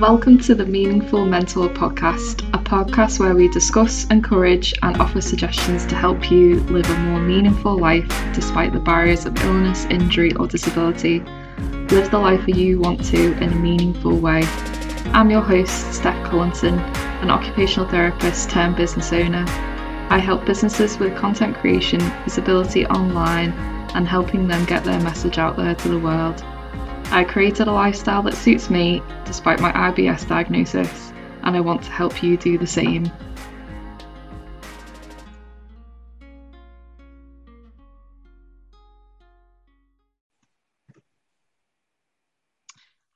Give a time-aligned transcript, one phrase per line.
[0.00, 5.86] Welcome to the Meaningful Mentor podcast, a podcast where we discuss, encourage, and offer suggestions
[5.86, 10.48] to help you live a more meaningful life despite the barriers of illness, injury, or
[10.48, 11.20] disability.
[11.88, 14.42] Live the life you want to in a meaningful way.
[15.14, 19.46] I'm your host, Steph Collinson, an occupational therapist turned business owner.
[20.10, 23.52] I help businesses with content creation, visibility online,
[23.94, 26.44] and helping them get their message out there to the world.
[27.10, 31.12] I created a lifestyle that suits me despite my IBS diagnosis,
[31.44, 33.10] and I want to help you do the same.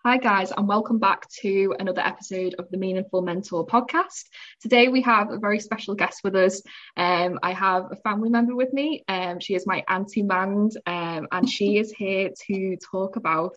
[0.02, 4.24] Hi, guys, and welcome back to another episode of the Meaningful Mentor podcast.
[4.62, 6.62] Today, we have a very special guest with us.
[6.96, 9.04] Um, I have a family member with me.
[9.08, 13.56] Um, she is my auntie Mand, um, and she is here to talk about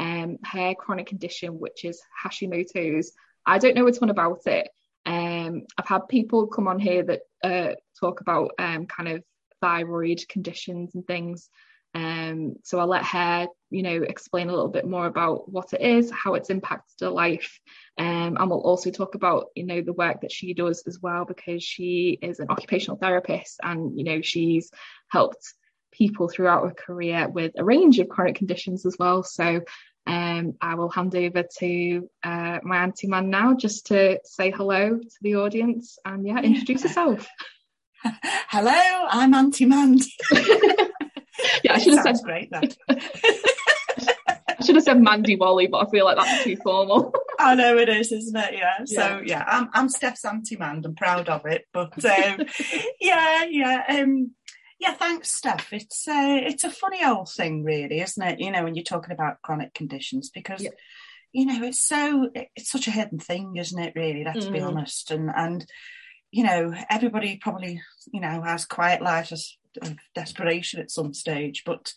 [0.00, 3.12] um, her chronic condition, which is Hashimoto's.
[3.46, 4.68] I don't know a ton about it.
[5.04, 9.22] Um, I've had people come on here that uh, talk about um, kind of
[9.60, 11.50] thyroid conditions and things.
[11.94, 15.80] Um, so I'll let her, you know, explain a little bit more about what it
[15.80, 17.60] is, how it's impacted her life,
[17.98, 21.24] um, and we'll also talk about, you know, the work that she does as well
[21.24, 24.70] because she is an occupational therapist and you know she's
[25.08, 25.52] helped
[25.92, 29.22] people throughout her career with a range of chronic conditions as well.
[29.22, 29.60] So
[30.10, 34.98] um, I will hand over to uh, my auntie Mand now just to say hello
[34.98, 37.28] to the audience and yeah, introduce yourself.
[38.48, 40.00] Hello, I'm Auntie Mand.
[40.32, 42.50] yeah, I should have said great.
[42.50, 47.14] That I should have said Mandy Whalley, but I feel like that's too formal.
[47.38, 48.54] I know it is, isn't it?
[48.54, 48.84] Yeah.
[48.86, 50.86] So yeah, I'm I'm Steph's Auntie Mand.
[50.86, 52.46] I'm proud of it, but um,
[53.00, 53.84] yeah, yeah.
[53.88, 54.32] Um,
[54.80, 55.74] yeah, thanks, Steph.
[55.74, 58.40] It's uh, it's a funny old thing, really, isn't it?
[58.40, 60.70] You know, when you're talking about chronic conditions, because yeah.
[61.32, 63.92] you know it's so it's such a hidden thing, isn't it?
[63.94, 64.52] Really, let's mm.
[64.52, 65.10] be honest.
[65.10, 65.66] And and
[66.30, 71.92] you know, everybody probably you know has quiet lives of desperation at some stage, but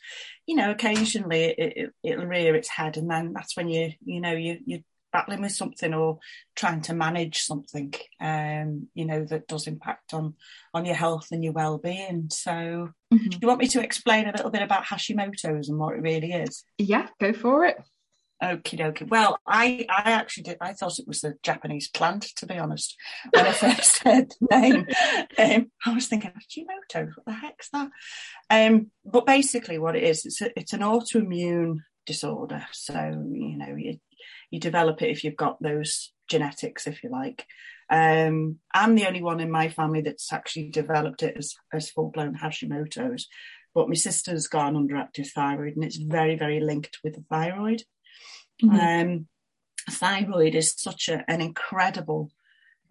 [0.45, 4.19] you know, occasionally it, it, will rear its head, and then that's when you you
[4.19, 6.19] know you you battling with something or
[6.55, 10.33] trying to manage something um, you know that does impact on
[10.73, 13.17] on your health and your well-being so mm-hmm.
[13.29, 16.33] do you want me to explain a little bit about hashimoto's and what it really
[16.33, 17.77] is yeah go for it
[18.43, 19.05] Okay, okay.
[19.05, 20.57] Well, I, I actually did.
[20.59, 22.97] I thought it was the Japanese plant, to be honest.
[23.31, 24.87] When I first heard the name,
[25.37, 27.11] um, I was thinking Hashimoto.
[27.15, 27.89] What the heck's that?
[28.49, 32.65] Um, but basically, what it is, it's a, it's an autoimmune disorder.
[32.73, 32.93] So
[33.31, 33.99] you know, you,
[34.53, 37.47] you develop it if you've got those genetics, if you like.
[37.89, 42.11] Um, I'm the only one in my family that's actually developed it as, as full
[42.11, 43.27] blown Hashimoto's.
[43.73, 47.81] But my sister's got an underactive thyroid, and it's very, very linked with the thyroid.
[48.63, 49.09] Mm-hmm.
[49.09, 49.27] Um,
[49.89, 52.29] thyroid is such a, an incredible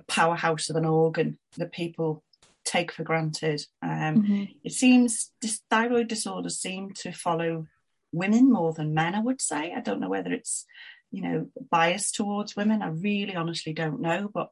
[0.09, 2.25] powerhouse of an organ that people
[2.65, 3.65] take for granted.
[3.83, 4.45] Um, mm-hmm.
[4.65, 7.69] It seems this thyroid disorders seem to follow
[8.11, 9.15] women more than men.
[9.15, 9.72] I would say.
[9.72, 10.67] I don't know whether it's
[11.12, 12.81] you know, bias towards women.
[12.81, 14.49] I really honestly don't know, but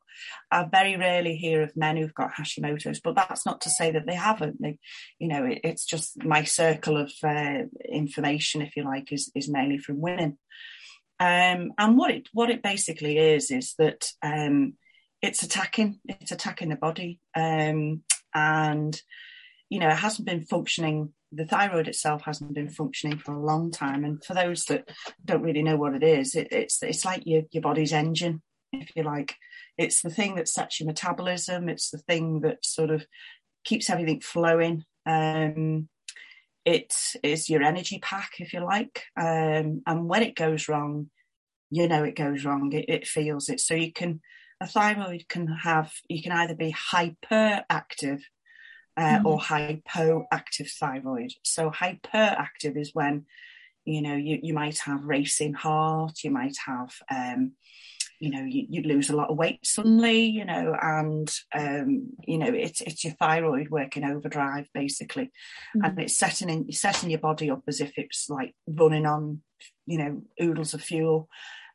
[0.51, 3.01] I very rarely hear of men who've got Hashimoto's.
[3.01, 4.61] But that's not to say that they haven't.
[4.61, 4.79] They,
[5.19, 9.49] you know, it, it's just my circle of uh, information, if you like, is is
[9.49, 10.39] mainly from women.
[11.19, 14.75] Um, and what it what it basically is is that um,
[15.23, 18.03] it's attacking it's attacking the body, um,
[18.35, 19.01] and
[19.71, 23.71] you know it hasn't been functioning the thyroid itself hasn't been functioning for a long
[23.71, 24.05] time.
[24.05, 24.89] And for those that
[25.25, 28.43] don't really know what it is, it, it's it's like your your body's engine,
[28.73, 29.37] if you like.
[29.79, 31.69] It's the thing that sets your metabolism.
[31.69, 33.07] It's the thing that sort of
[33.65, 34.85] keeps everything flowing.
[35.07, 35.89] Um,
[36.65, 39.05] it is your energy pack, if you like.
[39.17, 41.11] Um, and when it goes wrong,
[41.71, 42.73] you know it goes wrong.
[42.73, 43.61] It, it feels it.
[43.61, 44.21] So you can
[44.61, 48.21] a thyroid can have you can either be hyperactive
[49.01, 49.25] uh, mm.
[49.25, 51.33] or hypoactive thyroid.
[51.43, 53.25] So hyperactive is when
[53.85, 57.53] you know you, you might have racing heart, you might have um,
[58.19, 62.37] you know you, you lose a lot of weight suddenly, you know, and um, you
[62.37, 65.31] know it's it's your thyroid working overdrive basically,
[65.75, 65.87] mm.
[65.87, 69.41] and it's setting in setting your body up as if it's like running on
[69.87, 71.29] you know oodles of fuel.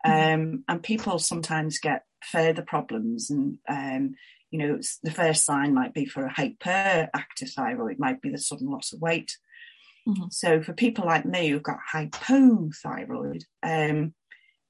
[0.06, 0.33] Mm.
[0.33, 4.13] Um, and people sometimes get further problems and um,
[4.56, 8.69] you know, the first sign might be for a hyperactive thyroid, might be the sudden
[8.69, 9.38] loss of weight.
[10.07, 10.25] Mm-hmm.
[10.31, 14.13] So for people like me who've got hypothyroid, um,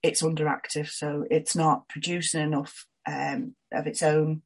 [0.02, 4.42] it's underactive, so it's not producing enough um, of its own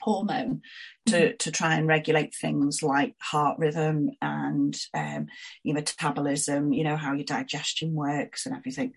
[0.00, 0.62] hormone
[1.06, 1.36] to, mm-hmm.
[1.38, 5.26] to try and regulate things like heart rhythm and um,
[5.64, 8.92] your metabolism, you know, how your digestion works and everything.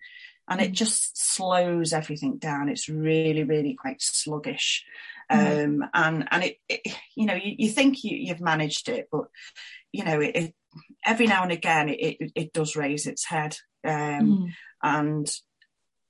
[0.48, 2.70] and it just slows everything down.
[2.70, 4.86] It's really, really quite sluggish.
[5.32, 5.82] Mm-hmm.
[5.84, 6.82] Um, and and it, it,
[7.16, 9.26] you know, you, you think you, have managed it, but
[9.92, 10.56] you know, it, it,
[11.06, 13.58] every now and again it, it, does raise its head.
[13.84, 14.46] Um, mm-hmm.
[14.84, 15.32] And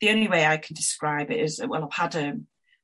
[0.02, 2.34] the only way I can describe it is well, I've had a,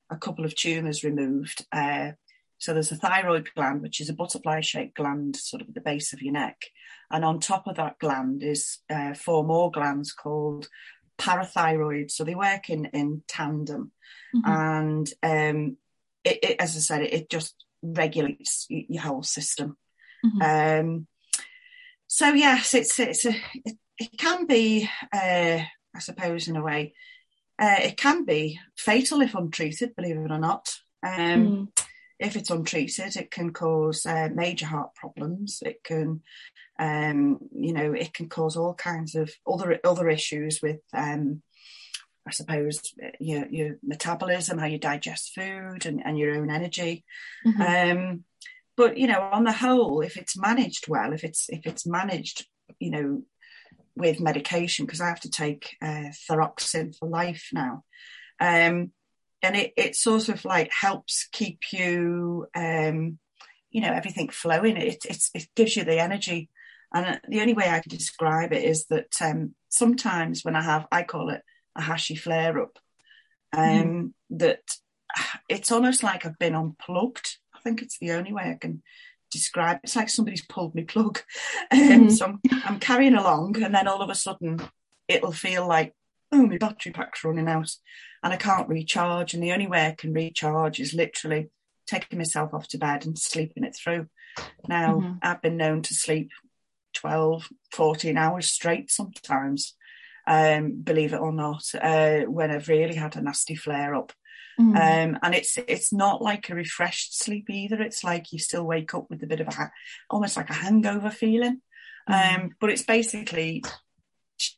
[0.10, 1.66] a couple of tumours removed.
[1.72, 2.12] Uh,
[2.60, 6.14] so there's a thyroid gland, which is a butterfly-shaped gland, sort of at the base
[6.14, 6.62] of your neck,
[7.10, 10.70] and on top of that gland is uh, four more glands called
[11.18, 12.12] parathyroid.
[12.12, 13.92] So they work in in tandem,
[14.36, 14.52] mm-hmm.
[14.52, 15.78] and um,
[16.24, 19.78] it, it, as I said, it, it just regulates your whole system.
[20.26, 20.42] Mm-hmm.
[20.90, 21.08] Um,
[22.08, 23.36] so yes, it's it's a
[23.66, 25.60] it, it can be, uh,
[25.96, 26.94] I suppose, in a way,
[27.60, 29.96] uh, it can be fatal if untreated.
[29.96, 30.76] Believe it or not.
[31.04, 31.86] Um, mm.
[32.20, 35.64] If it's untreated, it can cause uh, major heart problems.
[35.66, 36.22] It can,
[36.78, 41.42] um, you know, it can cause all kinds of other other issues with um,
[42.28, 42.82] I suppose
[43.20, 47.04] your your metabolism, how you digest food, and, and your own energy.
[47.46, 47.62] Mm-hmm.
[47.62, 48.24] Um,
[48.78, 52.46] but you know, on the whole, if it's managed well, if it's if it's managed,
[52.80, 53.24] you know,
[53.96, 57.84] with medication, because I have to take uh, thyroxine for life now,
[58.40, 58.92] um,
[59.42, 63.18] and it it sort of like helps keep you, um,
[63.72, 64.78] you know, everything flowing.
[64.78, 66.50] It it's, it gives you the energy.
[66.94, 70.88] And the only way I can describe it is that um, sometimes when I have,
[70.92, 71.42] I call it
[71.76, 72.80] a hashy flare up.
[73.54, 74.12] Um, mm.
[74.32, 74.62] That
[75.50, 77.38] it's almost like I've been unplugged.
[77.54, 78.82] I think it's the only way I can
[79.30, 79.80] describe.
[79.84, 81.22] It's like somebody's pulled me plug.
[81.72, 82.12] Um, mm.
[82.12, 84.60] So I'm, I'm, carrying along, and then all of a sudden
[85.08, 85.94] it'll feel like,
[86.34, 87.74] oh, my battery pack's running out,
[88.24, 89.34] and I can't recharge.
[89.34, 91.50] And the only way I can recharge is literally
[91.88, 94.08] taking myself off to bed and sleeping it through.
[94.68, 95.14] Now, mm-hmm.
[95.22, 96.32] I've been known to sleep
[96.96, 99.76] 12, 14 hours straight sometimes
[100.28, 104.12] um, believe it or not, uh, when I've really had a nasty flare up.
[104.60, 104.76] Mm.
[104.76, 107.82] Um, and it's it's not like a refreshed sleep either.
[107.82, 109.72] It's like you still wake up with a bit of a
[110.10, 111.62] almost like a hangover feeling.
[112.10, 112.36] Mm.
[112.36, 113.64] Um, but it's basically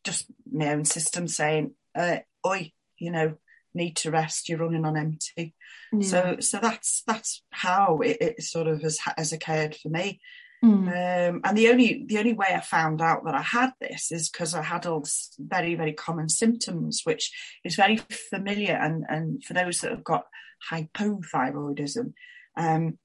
[0.03, 3.35] just my own system saying, uh, "Oi, you know,
[3.73, 4.49] need to rest.
[4.49, 5.55] You're running on empty."
[5.93, 6.07] Yeah.
[6.07, 10.19] So so that's that's how it, it sort of has has occurred for me.
[10.63, 10.87] Mm.
[10.87, 14.29] Um, and the only the only way I found out that I had this is
[14.29, 15.03] because I had all
[15.37, 17.31] very very common symptoms, which
[17.65, 17.97] is very
[18.29, 18.73] familiar.
[18.73, 20.25] And and for those that have got
[20.71, 22.13] hypothyroidism,
[22.55, 22.97] um,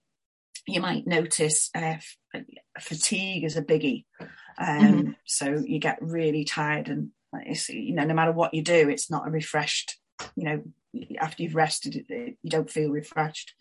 [0.68, 1.96] you might notice uh,
[2.78, 4.04] fatigue is a biggie.
[4.56, 5.10] Um, mm-hmm.
[5.24, 7.10] So you get really tired, and
[7.68, 9.98] you know no matter what you do, it's not a refreshed.
[10.36, 10.62] You know
[11.20, 13.52] after you've rested, you don't feel refreshed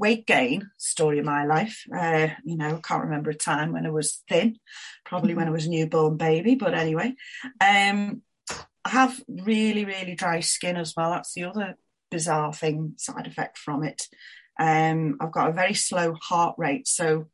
[0.00, 1.84] weight gain story of my life.
[1.94, 4.58] Uh, you know, I can't remember a time when I was thin,
[5.04, 7.14] probably when I was a newborn baby, but anyway.
[7.60, 8.22] Um,
[8.84, 11.10] I have really, really dry skin as well.
[11.10, 11.76] That's the other
[12.10, 14.08] bizarre thing, side effect from it.
[14.58, 16.88] Um, I've got a very slow heart rate.
[16.88, 17.26] So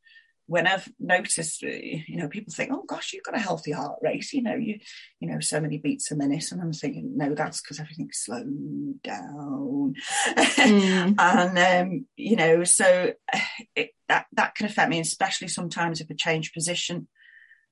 [0.46, 3.98] when I've noticed, uh, you know, people think, "Oh gosh, you've got a healthy heart
[4.02, 4.78] rate," you know, you,
[5.20, 9.02] you know, so many beats a minute, and I'm thinking, no, that's because everything's slowed
[9.02, 9.94] down,
[10.36, 11.14] mm.
[11.18, 13.12] and um, you know, so
[13.76, 17.08] it, that that can affect me, especially sometimes if I change position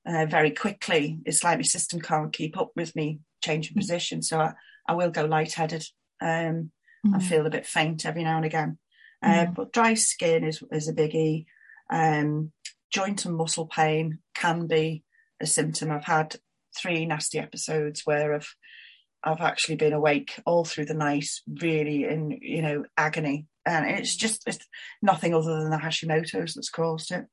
[0.05, 1.19] uh, very quickly.
[1.25, 3.79] It's like my system can't keep up with me changing mm.
[3.79, 4.53] position, so I,
[4.87, 5.85] I will go lightheaded
[6.21, 6.71] um,
[7.07, 7.13] mm.
[7.13, 8.77] and feel a bit faint every now and again.
[9.23, 9.55] Uh, mm.
[9.55, 11.45] but dry skin is is a biggie.
[11.89, 12.51] Um,
[12.95, 15.03] joint and muscle pain can be
[15.41, 15.91] a symptom.
[15.91, 16.37] I've had
[16.77, 18.55] three nasty episodes where I've
[19.21, 21.27] I've actually been awake all through the night,
[21.61, 24.65] really in you know agony, and it's just it's
[25.01, 27.25] nothing other than the Hashimoto's that's caused it.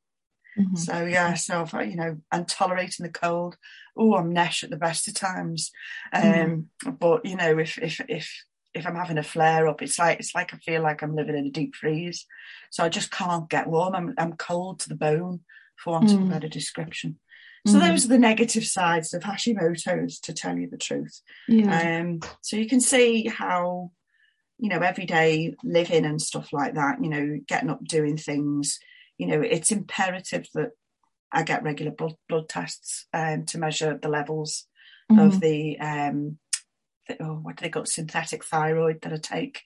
[0.59, 0.77] Mm-hmm.
[0.77, 3.57] So yeah, so if, you know, and tolerating the cold.
[3.97, 5.71] Oh, I'm nesh at the best of times,
[6.13, 6.91] um, mm-hmm.
[6.93, 10.35] but you know, if if if if I'm having a flare up, it's like it's
[10.35, 12.27] like I feel like I'm living in a deep freeze.
[12.71, 13.95] So I just can't get warm.
[13.95, 15.41] I'm I'm cold to the bone,
[15.77, 16.15] for want mm.
[16.15, 16.31] of a mm.
[16.31, 17.19] better description.
[17.67, 17.87] So mm.
[17.87, 21.21] those are the negative sides of Hashimoto's, to tell you the truth.
[21.47, 22.01] Yeah.
[22.01, 23.93] Um, so you can see how,
[24.59, 27.03] you know, everyday living and stuff like that.
[27.03, 28.79] You know, getting up, doing things.
[29.19, 30.71] You know, it's imperative that
[31.31, 34.67] I get regular blood blood tests um, to measure the levels
[35.11, 35.25] mm.
[35.25, 36.39] of the um,
[37.21, 39.63] oh, what do they got synthetic thyroid that I take.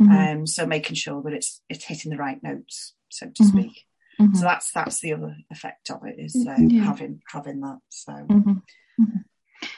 [0.00, 0.38] Mm-hmm.
[0.40, 3.58] Um, so making sure that it's it's hitting the right notes, so to mm-hmm.
[3.58, 3.84] speak.
[4.20, 4.34] Mm-hmm.
[4.34, 6.84] So that's that's the other effect of it is uh, yeah.
[6.84, 7.78] having having that.
[7.88, 8.12] So.
[8.12, 8.50] Mm-hmm.
[8.50, 9.18] mm-hmm.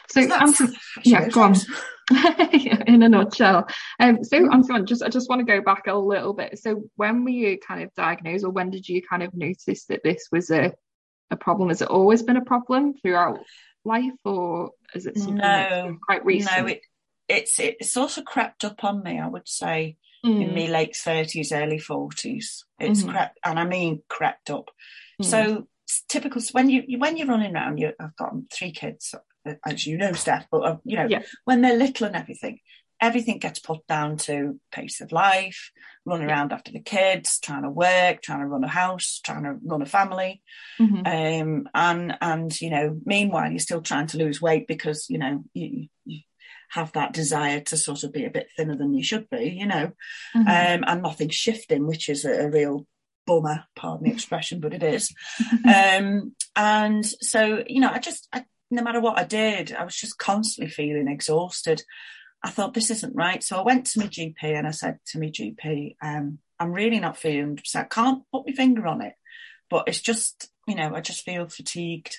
[0.08, 0.66] So, so
[1.04, 1.54] yeah, go on.
[2.86, 3.68] in a nutshell.
[4.00, 4.52] Um, so, mm-hmm.
[4.52, 6.58] Auntie Mand, just I just want to go back a little bit.
[6.58, 10.02] So, when were you kind of diagnosed, or when did you kind of notice that
[10.02, 10.72] this was a
[11.30, 11.68] a problem?
[11.68, 13.40] Has it always been a problem throughout
[13.84, 16.56] life, or is it something no, quite recent?
[16.56, 16.80] No, it
[17.28, 19.18] it's it sort of crept up on me.
[19.18, 20.42] I would say mm.
[20.42, 22.64] in my late thirties, early forties.
[22.78, 23.10] It's mm-hmm.
[23.10, 24.70] crept, and I mean crept up.
[25.20, 25.24] Mm.
[25.24, 25.68] So
[26.08, 27.78] typical when you when you're running around.
[27.78, 29.14] You, I've got three kids,
[29.64, 30.46] as you know, Steph.
[30.50, 31.22] But uh, you know, yeah.
[31.44, 32.60] when they're little and everything,
[33.00, 35.70] everything gets put down to pace of life,
[36.04, 39.56] running around after the kids, trying to work, trying to run a house, trying to
[39.64, 40.42] run a family.
[40.80, 41.06] Mm-hmm.
[41.06, 45.44] Um, and, and, you know, meanwhile, you're still trying to lose weight because, you know,
[45.52, 46.20] you, you
[46.70, 49.66] have that desire to sort of be a bit thinner than you should be, you
[49.66, 49.92] know,
[50.34, 50.40] mm-hmm.
[50.40, 52.86] um, and nothing's shifting, which is a, a real
[53.26, 55.12] bummer, pardon the expression, but it is.
[55.64, 59.96] um, and so, you know, I just, I, no matter what I did, I was
[59.96, 61.82] just constantly feeling exhausted.
[62.42, 63.42] I thought this isn't right.
[63.42, 67.00] So I went to my GP and I said to my GP, um, I'm really
[67.00, 69.14] not feeling so I can't put my finger on it,
[69.68, 72.16] but it's just, you know, I just feel fatigued.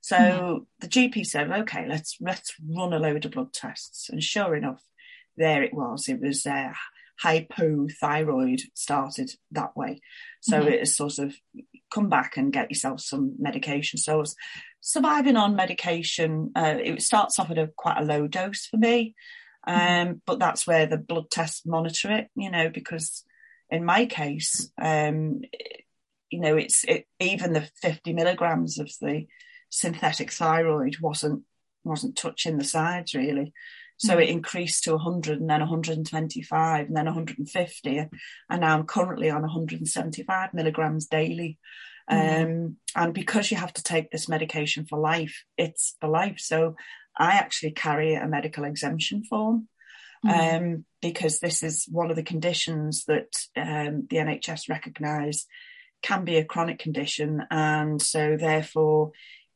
[0.00, 0.62] So mm-hmm.
[0.80, 4.08] the GP said, okay, let's let's run a load of blood tests.
[4.08, 4.82] And sure enough,
[5.36, 6.08] there it was.
[6.08, 6.72] It was uh,
[7.22, 10.00] hypothyroid started that way.
[10.40, 10.68] So mm-hmm.
[10.68, 11.34] it has sort of
[11.92, 13.98] come back and get yourself some medication.
[13.98, 14.36] So I was
[14.80, 16.52] surviving on medication.
[16.54, 19.14] Uh, it starts off at a quite a low dose for me.
[19.66, 20.08] Mm-hmm.
[20.10, 23.24] Um, but that's where the blood tests monitor it, you know, because
[23.70, 25.40] in my case, um,
[26.30, 29.26] you know, it's it, even the 50 milligrams of the
[29.70, 31.42] synthetic thyroid wasn't
[31.84, 33.52] wasn't touching the sides really.
[33.98, 34.22] So mm-hmm.
[34.22, 37.98] it increased to 100 and then 125 and then 150.
[38.50, 41.58] And now I'm currently on 175 milligrams daily.
[42.10, 42.44] Mm-hmm.
[42.44, 46.38] Um, and because you have to take this medication for life, it's for life.
[46.38, 46.76] So
[47.16, 49.68] I actually carry a medical exemption form
[50.24, 50.64] mm-hmm.
[50.64, 55.46] um, because this is one of the conditions that um, the NHS recognise
[56.02, 59.12] can be a chronic condition, and so therefore,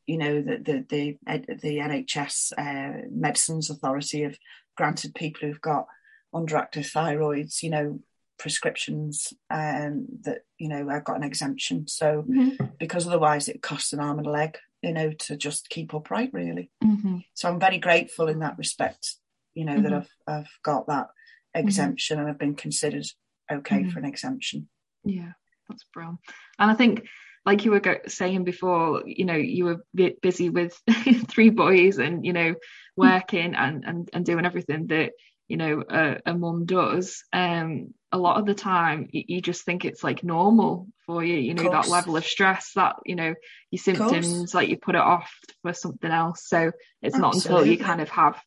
[0.07, 1.17] you know, the the the,
[1.61, 4.37] the NHS uh, Medicines Authority have
[4.77, 5.87] granted people who've got
[6.33, 7.99] underactive thyroids, you know,
[8.37, 11.87] prescriptions um, that you know I've got an exemption.
[11.87, 12.65] So mm-hmm.
[12.79, 16.31] because otherwise it costs an arm and a leg you know, to just keep upright
[16.33, 16.71] really.
[16.83, 17.17] Mm-hmm.
[17.33, 19.15] So I'm very grateful in that respect,
[19.53, 19.83] you know, mm-hmm.
[19.83, 21.67] that I've I've got that mm-hmm.
[21.67, 23.05] exemption and I've been considered
[23.51, 23.89] okay mm-hmm.
[23.89, 24.67] for an exemption.
[25.03, 25.31] Yeah,
[25.69, 26.19] that's brilliant.
[26.57, 27.05] And I think
[27.45, 29.83] like you were saying before, you know, you were
[30.21, 30.79] busy with
[31.27, 32.55] three boys and, you know,
[32.95, 35.13] working and, and, and doing everything that,
[35.47, 37.23] you know, a, a mum does.
[37.33, 41.37] Um, a lot of the time you, you, just think it's like normal for you
[41.37, 43.33] you know that level of stress that you know
[43.71, 46.71] your symptoms like you put it off for something else so
[47.01, 47.21] it's Absolutely.
[47.21, 48.41] not until you kind of have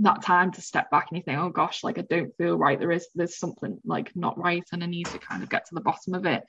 [0.00, 2.78] that time to step back and you think oh gosh like i don't feel right
[2.78, 5.74] there is there's something like not right and i need to kind of get to
[5.74, 6.42] the bottom of it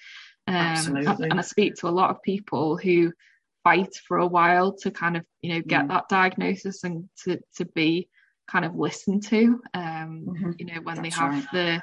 [0.50, 1.30] um, Absolutely.
[1.30, 3.12] and i speak to a lot of people who
[3.64, 5.90] fight for a while to kind of you know get mm.
[5.90, 8.10] that diagnosis and to to be
[8.50, 10.52] kind of listened to um mm-hmm.
[10.58, 11.46] you know when That's they have right.
[11.54, 11.82] the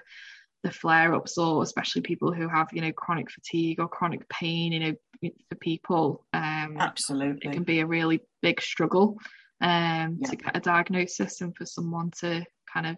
[0.65, 4.73] the flare ups or especially people who have you know chronic fatigue or chronic pain
[4.73, 9.17] you know for people um absolutely it can be a really big struggle
[9.61, 10.29] um yeah.
[10.29, 12.97] to get a diagnosis and for someone to kind of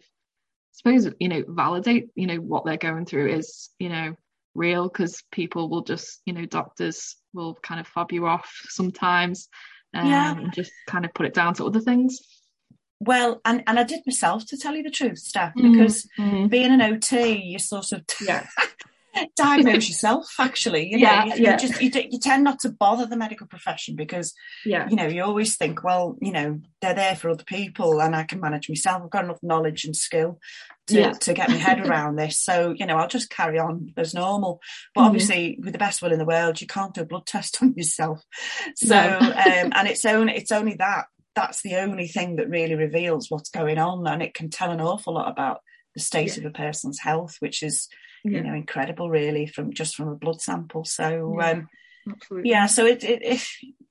[0.72, 4.14] suppose you know validate you know what they're going through is you know
[4.58, 9.48] real because people will just you know doctors will kind of fob you off sometimes
[9.94, 10.36] um, yeah.
[10.36, 12.20] and just kind of put it down to other things
[13.00, 15.72] well, and, and I did myself to tell you the truth, Steph, mm-hmm.
[15.72, 16.48] because mm-hmm.
[16.48, 18.46] being an OT, you sort of yeah.
[19.36, 20.26] diagnose yourself.
[20.38, 21.52] Actually, you know, yeah, you, yeah.
[21.52, 24.34] You just you, you, tend not to bother the medical profession because
[24.64, 24.88] yeah.
[24.88, 28.24] you know you always think, well, you know, they're there for other people, and I
[28.24, 29.02] can manage myself.
[29.02, 30.38] I've got enough knowledge and skill
[30.88, 31.12] to, yeah.
[31.12, 32.40] to get my head around this.
[32.40, 34.60] So you know, I'll just carry on as normal.
[34.94, 35.08] But mm-hmm.
[35.08, 37.74] obviously, with the best will in the world, you can't do a blood test on
[37.76, 38.22] yourself.
[38.76, 39.18] So no.
[39.18, 39.32] um,
[39.74, 43.78] and it's only it's only that that's the only thing that really reveals what's going
[43.78, 45.60] on and it can tell an awful lot about
[45.98, 46.44] the state yeah.
[46.44, 47.88] of a person's health which is
[48.24, 48.38] yeah.
[48.38, 50.84] you know incredible really from just from a blood sample.
[50.84, 51.68] So yeah, um,
[52.44, 53.46] yeah so it, it, it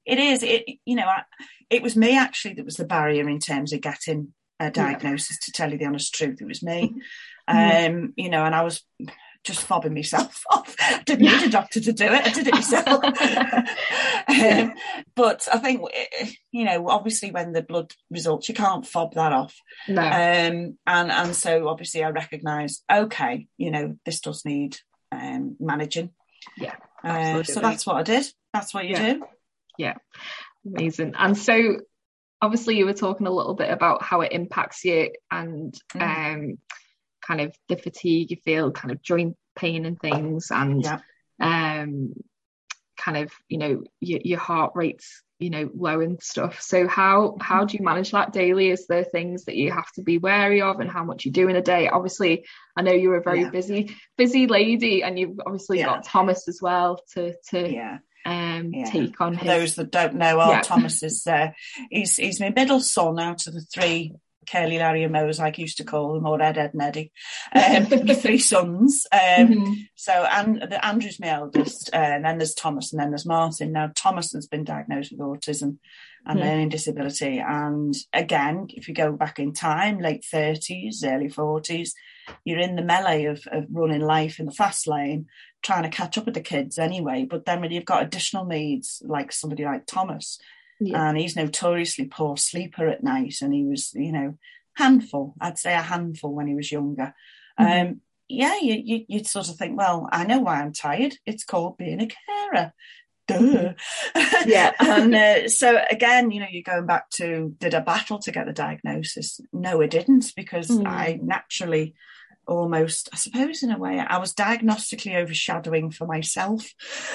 [0.06, 1.24] it is it you know I,
[1.70, 5.52] it was me actually that was the barrier in terms of getting a diagnosis to
[5.52, 6.42] tell you the honest truth.
[6.42, 6.96] It was me.
[7.50, 8.84] Um you know and I was
[9.44, 10.75] just fobbing myself off.
[11.06, 12.25] Didn't need a doctor to do it.
[12.25, 13.03] I did it myself.
[14.27, 14.74] um,
[15.15, 15.82] but I think,
[16.51, 19.56] you know, obviously when the blood results, you can't fob that off.
[19.88, 20.01] No.
[20.01, 24.77] Um, and, and so obviously I recognise, okay, you know, this does need
[25.12, 26.12] um, managing.
[26.58, 26.75] Yeah.
[27.03, 28.25] Uh, so that's what I did.
[28.53, 29.13] That's what you yeah.
[29.13, 29.25] do.
[29.77, 29.94] Yeah.
[30.65, 31.13] Amazing.
[31.17, 31.77] And so
[32.41, 36.01] obviously you were talking a little bit about how it impacts you and mm.
[36.34, 36.58] um
[37.27, 41.00] kind of the fatigue you feel, kind of joint pain and things, and yeah.
[41.41, 42.13] um,
[42.98, 47.38] kind of you know your, your heart rate's you know low and stuff so how
[47.39, 50.62] how do you manage that daily is there things that you have to be wary
[50.62, 53.41] of and how much you do in a day obviously i know you're a very
[53.41, 53.50] yeah.
[53.50, 55.86] busy busy lady and you've obviously yeah.
[55.86, 58.89] got thomas as well to to yeah um yeah.
[58.89, 59.48] take on For his...
[59.48, 61.51] those that don't know our thomas is uh
[61.91, 64.13] he's he's my middle son out of the three
[64.50, 67.12] Curly, Larry, and Moe, as I used to call them, or Ed, Ed, and Eddie,
[67.54, 67.86] um,
[68.16, 69.06] three sons.
[69.12, 69.74] Um, mm-hmm.
[69.96, 73.72] So, and the, Andrew's my eldest, uh, and then there's Thomas, and then there's Martin.
[73.72, 75.77] Now, Thomas has been diagnosed with autism
[76.25, 76.48] and mm-hmm.
[76.48, 77.39] learning disability.
[77.39, 81.92] And again, if you go back in time, late 30s, early 40s,
[82.44, 85.27] you're in the melee of, of running life in the fast lane,
[85.63, 87.25] trying to catch up with the kids anyway.
[87.30, 90.39] But then when you've got additional needs, like somebody like Thomas,
[90.79, 91.10] yeah.
[91.10, 93.36] And he's notoriously poor sleeper at night.
[93.41, 94.38] And he was, you know,
[94.75, 97.13] handful, I'd say a handful when he was younger.
[97.60, 97.89] Mm-hmm.
[97.89, 101.15] Um, yeah, you, you, you'd sort of think, well, I know why I'm tired.
[101.25, 102.74] It's called being a carer.
[103.27, 103.74] Duh.
[104.46, 104.72] yeah.
[104.79, 108.46] and uh, so again, you know, you're going back to did I battle to get
[108.46, 109.41] the diagnosis?
[109.51, 110.86] No, I didn't because mm.
[110.86, 111.96] I naturally
[112.48, 116.74] almost, I suppose, in a way, I was diagnostically overshadowing for myself.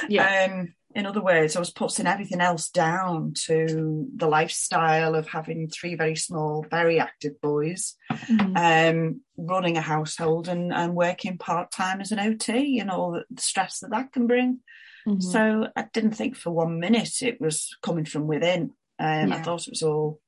[0.09, 0.51] Yeah.
[0.51, 5.69] Um, in other words, I was putting everything else down to the lifestyle of having
[5.69, 8.57] three very small, very active boys, mm-hmm.
[8.57, 13.25] um, running a household and, and working part time as an OT and all the
[13.41, 14.61] stress that that can bring.
[15.07, 15.21] Mm-hmm.
[15.21, 18.73] So I didn't think for one minute it was coming from within.
[18.99, 19.37] Um, yeah.
[19.37, 20.21] I thought it was all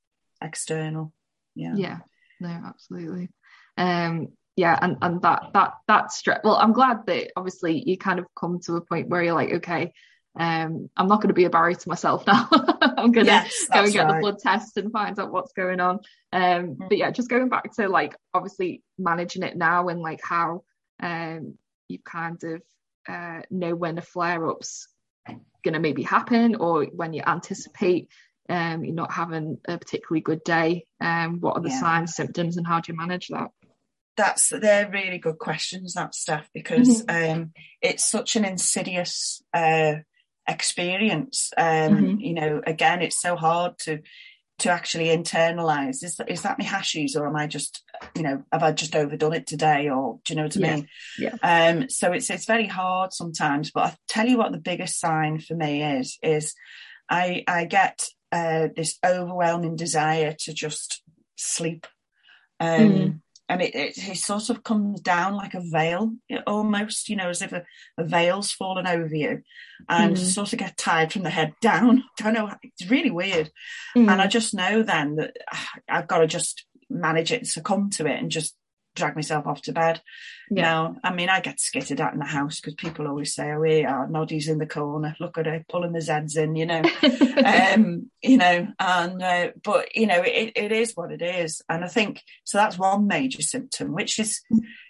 [0.42, 1.12] external.
[1.54, 1.74] Yeah.
[1.76, 1.98] Yeah.
[2.40, 3.28] No, absolutely.
[3.76, 6.40] Um, yeah, and and that that that stress.
[6.44, 9.52] Well, I'm glad that obviously you kind of come to a point where you're like,
[9.54, 9.92] okay,
[10.36, 12.48] um, I'm not going to be a barrier to myself now.
[12.50, 14.14] I'm going to yes, go and get right.
[14.14, 16.00] the blood test and find out what's going on.
[16.32, 16.88] Um, mm-hmm.
[16.88, 20.64] But yeah, just going back to like obviously managing it now and like how
[21.00, 21.56] um,
[21.88, 22.62] you kind of
[23.08, 24.88] uh, know when a flare up's
[25.28, 28.08] going to maybe happen or when you anticipate
[28.48, 30.86] um, you're not having a particularly good day.
[31.00, 31.80] Um, what are the yeah.
[31.80, 33.50] signs, symptoms, and how do you manage that?
[34.16, 35.94] That's they're really good questions.
[35.94, 37.32] That stuff because mm-hmm.
[37.32, 39.94] um, it's such an insidious uh,
[40.48, 41.52] experience.
[41.56, 42.20] Um, mm-hmm.
[42.20, 44.00] You know, again, it's so hard to
[44.60, 46.04] to actually internalize.
[46.04, 47.82] Is that is that my hashies, or am I just,
[48.14, 50.74] you know, have I just overdone it today, or do you know what I yeah.
[50.76, 50.88] mean?
[51.18, 51.36] Yeah.
[51.42, 51.88] Um.
[51.88, 55.54] So it's it's very hard sometimes, but I tell you what, the biggest sign for
[55.54, 56.54] me is is
[57.08, 61.02] I I get uh, this overwhelming desire to just
[61.36, 61.86] sleep.
[62.60, 66.12] Um, mm and it, it, it, sort of comes down like a veil
[66.46, 67.64] almost you know as if a,
[67.98, 69.42] a veil's fallen over you
[69.88, 70.18] and mm.
[70.18, 73.50] sort of get tired from the head down I don't know it's really weird
[73.96, 74.10] mm.
[74.10, 77.90] and i just know then that ah, i've got to just manage it and succumb
[77.90, 78.56] to it and just
[78.94, 80.00] drag myself off to bed.
[80.50, 80.62] Yeah.
[80.62, 83.62] Now, I mean, I get skittered at in the house because people always say, "Oh,
[83.62, 85.16] here are Noddy's in the corner.
[85.20, 86.82] Look at her pulling the Zeds in," you know,
[87.74, 88.68] um, you know.
[88.78, 92.58] And uh, but you know, it, it is what it is, and I think so.
[92.58, 94.42] That's one major symptom, which is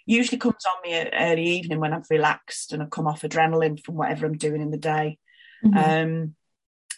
[0.07, 3.83] usually comes on me at early evening when I've relaxed and I've come off adrenaline
[3.83, 5.19] from whatever I'm doing in the day.
[5.65, 5.79] Mm-hmm.
[5.79, 6.35] Um,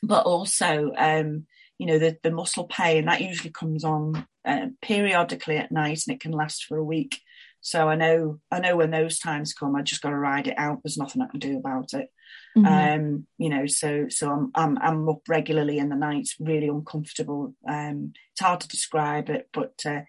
[0.03, 1.47] but also, um,
[1.79, 6.15] you know, the, the muscle pain that usually comes on uh, periodically at night and
[6.15, 7.21] it can last for a week.
[7.61, 10.55] So I know I know when those times come, I just got to ride it
[10.57, 10.81] out.
[10.83, 12.09] There's nothing I can do about it.
[12.57, 12.67] Mm-hmm.
[12.67, 17.55] Um, you know, so so I'm I'm I'm up regularly in the night, really uncomfortable.
[17.69, 20.03] Um, it's hard to describe it, but uh,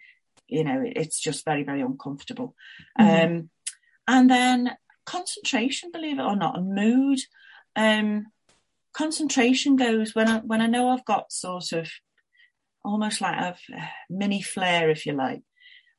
[0.48, 2.56] you know, it's just very very uncomfortable.
[3.00, 3.26] Mm-hmm.
[3.26, 3.50] Um,
[4.08, 7.20] and then concentration, believe it or not, and mood.
[7.76, 8.28] Um,
[8.98, 11.90] concentration goes when I when I know I've got sort of
[12.84, 13.56] almost like a
[14.10, 15.42] mini flare, if you like.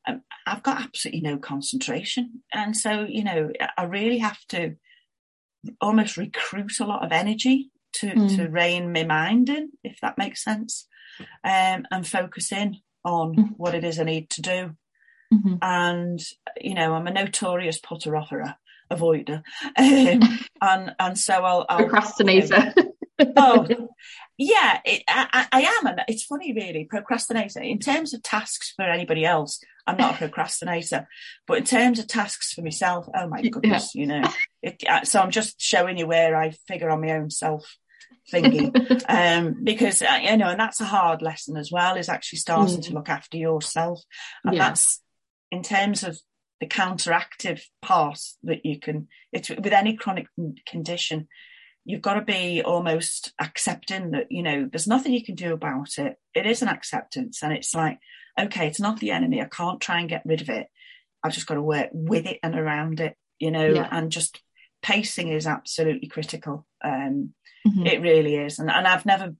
[0.07, 4.75] Um, I've got absolutely no concentration, and so you know I really have to
[5.79, 8.35] almost recruit a lot of energy to mm.
[8.35, 10.87] to rein my mind in, if that makes sense,
[11.43, 13.49] um, and focus in on mm.
[13.55, 14.71] what it is I need to do.
[15.33, 15.55] Mm-hmm.
[15.61, 16.19] And
[16.59, 18.55] you know, I'm a notorious putter offerer,
[18.91, 19.43] avoider,
[19.77, 22.73] um, and and so I'll, I'll procrastinator.
[22.75, 22.88] You know,
[23.37, 23.67] oh,
[24.37, 25.87] yeah, it, I, I, am.
[25.87, 27.61] And it's funny, really, procrastinator.
[27.61, 31.07] In terms of tasks for anybody else, I'm not a procrastinator.
[31.47, 34.01] But in terms of tasks for myself, oh my goodness, yeah.
[34.01, 34.29] you know.
[34.61, 37.77] It, so I'm just showing you where I figure on my own self
[38.31, 39.03] thingy.
[39.09, 42.77] um, because, uh, you know, and that's a hard lesson as well, is actually starting
[42.77, 42.85] mm.
[42.85, 44.01] to look after yourself.
[44.43, 44.69] And yeah.
[44.69, 45.01] that's
[45.51, 46.19] in terms of
[46.59, 50.27] the counteractive part that you can, it's with any chronic
[50.67, 51.27] condition,
[51.85, 55.97] you've got to be almost accepting that you know there's nothing you can do about
[55.97, 57.99] it it is an acceptance and it's like
[58.39, 60.67] okay it's not the enemy i can't try and get rid of it
[61.23, 63.87] i've just got to work with it and around it you know yeah.
[63.91, 64.41] and just
[64.81, 66.65] pacing is absolutely critical.
[66.83, 67.33] Um,
[67.67, 67.85] mm-hmm.
[67.85, 69.35] It really is, and and I've never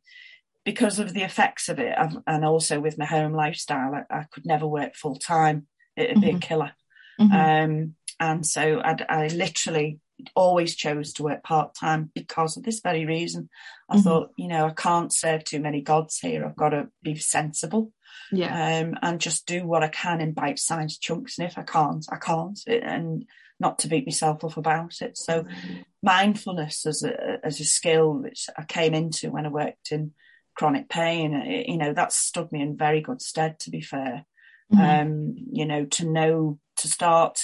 [0.66, 4.26] because of the effects of it, I've, and also with my home lifestyle, I, I
[4.32, 5.68] could never work full time.
[5.96, 6.22] It'd mm-hmm.
[6.22, 6.40] be a mm-hmm.
[6.40, 6.72] killer.
[7.20, 7.72] Mm-hmm.
[7.72, 10.00] Um, and so I, I literally
[10.36, 13.50] always chose to work part time because of this very reason.
[13.90, 14.04] I mm-hmm.
[14.04, 16.46] thought, you know, I can't serve too many gods here.
[16.46, 17.92] I've got to be sensible,
[18.32, 21.38] yeah, um, and just do what I can in bite sized chunks.
[21.38, 23.26] And if I can't, I can't, and
[23.60, 25.18] not to beat myself up about it.
[25.18, 25.78] So, mm-hmm.
[26.04, 30.12] mindfulness as a as a skill which I came into when I worked in
[30.56, 33.60] chronic pain, it, you know, that stood me in very good stead.
[33.62, 34.26] To be fair,
[34.74, 34.82] mm-hmm.
[34.82, 37.40] um, you know, to know to start,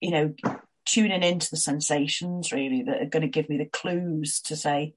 [0.00, 0.34] you know
[0.86, 4.94] tuning into the sensations really that are going to give me the clues to say,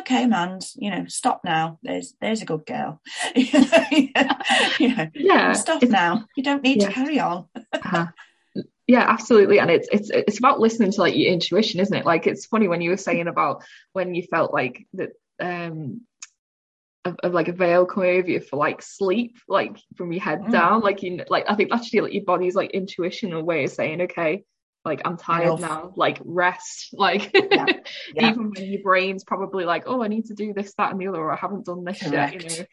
[0.00, 1.78] okay, man, you know, stop now.
[1.82, 3.00] There's there's a good girl.
[3.34, 6.26] you know, yeah, stop now.
[6.36, 6.88] You don't need yeah.
[6.88, 7.46] to carry on.
[7.72, 8.06] uh-huh.
[8.86, 9.60] Yeah, absolutely.
[9.60, 12.04] And it's it's it's about listening to like your intuition, isn't it?
[12.04, 15.10] Like it's funny when you were saying about when you felt like that
[15.40, 16.02] um
[17.06, 20.42] of, of, like a veil coming over you for like sleep, like from your head
[20.42, 20.52] mm.
[20.52, 20.80] down.
[20.82, 24.02] Like you like I think actually like your body's like intuition a way of saying,
[24.02, 24.44] okay,
[24.84, 26.90] like I'm tired now, like rest.
[26.92, 27.66] Like yeah.
[28.14, 28.30] Yeah.
[28.30, 31.08] even when your brain's probably like, oh, I need to do this, that, and the
[31.08, 32.42] other, or I haven't done this Correct.
[32.42, 32.42] yet.
[32.42, 32.64] You know,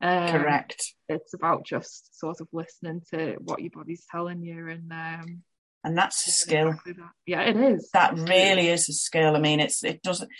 [0.00, 0.94] um, Correct.
[1.08, 5.42] It's about just sort of listening to what your body's telling you, and um,
[5.84, 6.68] and that's a skill.
[6.68, 7.10] Exactly that.
[7.26, 7.90] Yeah, it is.
[7.92, 9.36] That really is a skill.
[9.36, 10.30] I mean, it's it doesn't,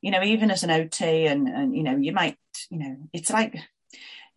[0.00, 2.36] you know, even as an OT, and and you know, you might,
[2.70, 3.56] you know, it's like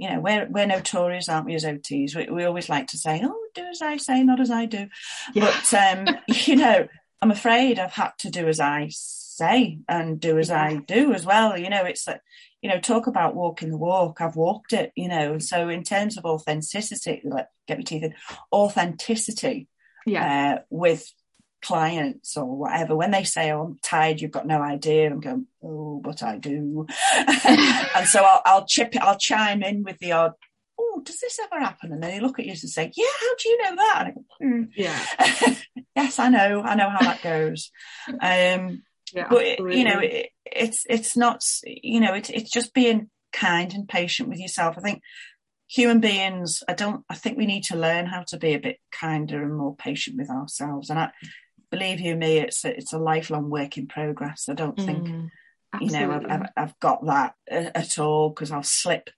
[0.01, 2.15] you know, we're we're notorious, aren't we, as OTs?
[2.15, 4.87] We, we always like to say, "Oh, do as I say, not as I do."
[5.35, 5.45] Yeah.
[5.45, 6.87] But um, you know,
[7.21, 10.49] I'm afraid I've had to do as I say and do as.
[10.49, 11.55] I do as well.
[11.55, 12.21] You know, it's that
[12.63, 14.21] you know, talk about walking the walk.
[14.21, 14.91] I've walked it.
[14.95, 18.15] You know, so in terms of authenticity, like get my teeth in,
[18.51, 19.67] authenticity.
[20.07, 20.55] Yeah.
[20.55, 21.13] Uh, with
[21.61, 25.47] clients or whatever, when they say, oh, I'm tired, you've got no idea, I'm going,
[25.63, 26.87] oh, but I do.
[27.15, 30.33] and so I'll, I'll chip it, I'll chime in with the odd,
[30.79, 31.91] oh, does this ever happen?
[31.91, 34.11] And then they look at you and say, yeah, how do you know that?
[34.15, 34.67] Go, mm.
[34.75, 35.55] Yeah.
[35.95, 36.61] yes, I know.
[36.61, 37.71] I know how that goes.
[38.09, 43.09] Um, yeah, but you know, it, it's, it's not, you know, it's, it's just being
[43.33, 44.75] kind and patient with yourself.
[44.77, 45.01] I think
[45.67, 48.79] human beings, I don't, I think we need to learn how to be a bit
[48.91, 50.89] kinder and more patient with ourselves.
[50.89, 51.11] And I,
[51.71, 54.47] believe you me, it's a, it's a lifelong work in progress.
[54.49, 55.29] I don't think mm,
[55.79, 59.09] you know I've, I've, I've, got that at all because I'll slip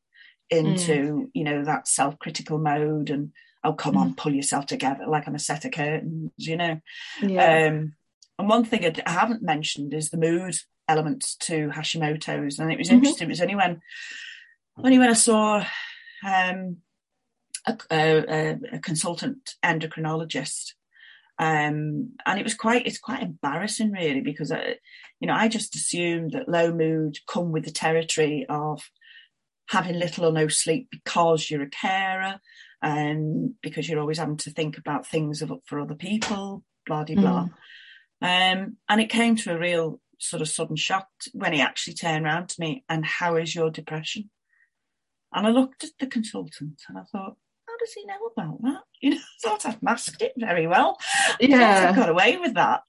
[0.49, 1.29] into mm.
[1.33, 3.31] you know that self critical mode and
[3.63, 4.01] oh come mm.
[4.01, 6.79] on, pull yourself together like I'm a set of curtains, you know.
[7.21, 7.67] Yeah.
[7.67, 7.93] Um,
[8.39, 10.55] and one thing I haven't mentioned is the mood
[10.87, 12.97] element to Hashimoto's, and it was mm-hmm.
[12.97, 13.27] interesting.
[13.27, 13.81] It was only when
[14.77, 15.65] only when I saw
[16.25, 16.77] um,
[17.67, 20.73] a, a, a consultant endocrinologist
[21.39, 24.75] um, and it was quite it's quite embarrassing really because I,
[25.19, 28.81] you know I just assumed that low mood come with the territory of
[29.69, 32.39] having little or no sleep because you're a carer
[32.81, 37.03] and um, because you're always having to think about things of, for other people blah
[37.03, 37.49] blah blah
[38.21, 38.53] mm.
[38.61, 42.25] um, and it came to a real sort of sudden shock when he actually turned
[42.25, 44.29] around to me and how is your depression
[45.33, 47.37] and I looked at the consultant and I thought
[47.73, 48.81] how does he know about that?
[49.01, 50.97] You know, I thought I'd masked it very well.
[51.37, 51.89] Yeah.
[51.91, 52.83] I got away with that.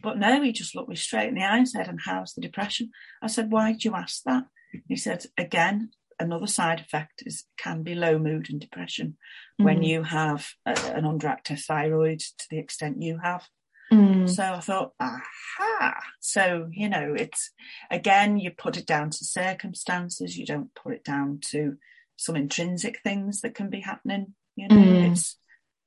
[0.00, 2.40] But no, he just looked me straight in the eye and said, And how's the
[2.40, 2.90] depression?
[3.20, 4.44] I said, Why do you ask that?
[4.86, 9.16] He said, Again, another side effect is can be low mood and depression
[9.60, 9.64] mm.
[9.64, 13.48] when you have a, an underactive thyroid to the extent you have.
[13.92, 14.28] Mm.
[14.28, 16.00] So I thought, aha.
[16.20, 17.50] So, you know, it's
[17.90, 21.76] again, you put it down to circumstances, you don't put it down to
[22.16, 24.34] some intrinsic things that can be happening.
[24.56, 25.12] You know, mm.
[25.12, 25.36] it's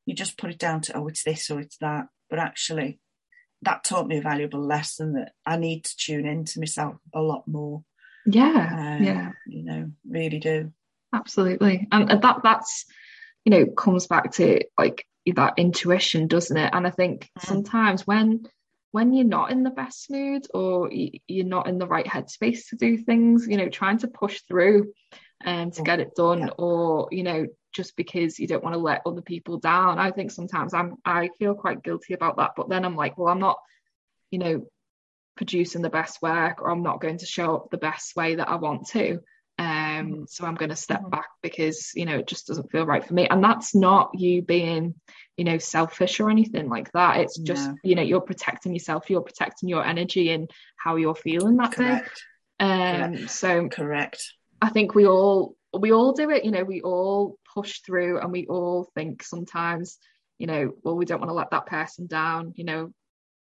[0.05, 2.07] you just put it down to oh, it's this or it's that.
[2.29, 2.99] But actually,
[3.63, 7.47] that taught me a valuable lesson that I need to tune into myself a lot
[7.47, 7.83] more.
[8.25, 10.71] Yeah, um, yeah, you know, really do.
[11.13, 12.85] Absolutely, and that that's
[13.45, 16.71] you know comes back to like that intuition, doesn't it?
[16.73, 17.45] And I think mm.
[17.45, 18.43] sometimes when
[18.91, 22.75] when you're not in the best mood or you're not in the right headspace to
[22.75, 24.91] do things, you know, trying to push through
[25.45, 26.49] um, to get it done, yeah.
[26.57, 29.99] or you know, just because you don't want to let other people down.
[29.99, 33.29] I think sometimes I'm I feel quite guilty about that, but then I'm like, well,
[33.29, 33.57] I'm not,
[34.31, 34.67] you know,
[35.37, 38.49] producing the best work, or I'm not going to show up the best way that
[38.49, 39.19] I want to.
[39.59, 40.23] Um, mm-hmm.
[40.27, 41.09] so I'm going to step mm-hmm.
[41.09, 44.41] back because you know it just doesn't feel right for me, and that's not you
[44.41, 44.95] being,
[45.37, 47.17] you know, selfish or anything like that.
[47.17, 47.75] It's just no.
[47.83, 52.23] you know you're protecting yourself, you're protecting your energy and how you're feeling that Correct.
[52.59, 52.65] day.
[52.65, 53.29] Um, Correct.
[53.29, 54.33] so correct.
[54.61, 58.31] I think we all we all do it, you know, we all push through and
[58.31, 59.97] we all think sometimes,
[60.39, 62.91] you know, well, we don't want to let that person down, you know,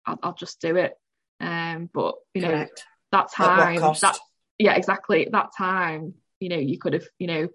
[0.06, 0.94] I'll, I'll just do it.
[1.40, 2.84] Um, but you know Correct.
[3.12, 4.18] that time, that
[4.58, 6.14] yeah, exactly that time.
[6.40, 7.48] You know, you could have you know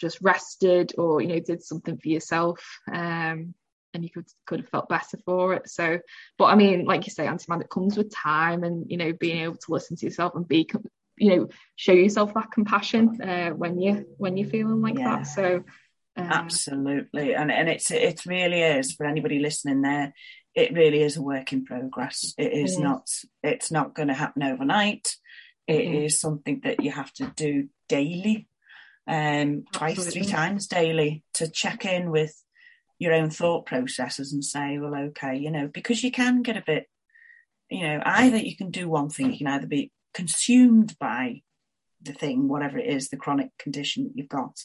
[0.00, 2.64] just rested or you know did something for yourself.
[2.92, 3.54] Um,
[3.92, 5.68] and you could could have felt better for it.
[5.68, 6.00] So,
[6.36, 9.12] but I mean, like you say, Auntie Mand, it comes with time and you know
[9.12, 10.68] being able to listen to yourself and be,
[11.16, 15.16] you know, show yourself that compassion uh, when you when you're feeling like Yeah.
[15.16, 15.26] that.
[15.26, 15.64] So,
[16.16, 20.12] um, Absolutely, and and it's it really is for anybody listening there.
[20.54, 22.34] It really is a work in progress.
[22.38, 22.82] It is Mm.
[22.82, 23.10] not.
[23.42, 25.16] It's not going to happen overnight.
[25.66, 26.04] It Mhm.
[26.04, 28.48] is something that you have to do daily,
[29.06, 32.40] um, twice, three times daily to check in with
[32.98, 36.62] your own thought processes and say, well, okay, you know, because you can get a
[36.64, 36.86] bit,
[37.68, 41.42] you know, either you can do one thing, you can either be consumed by
[42.02, 44.58] the thing, whatever it is, the chronic condition that you've got,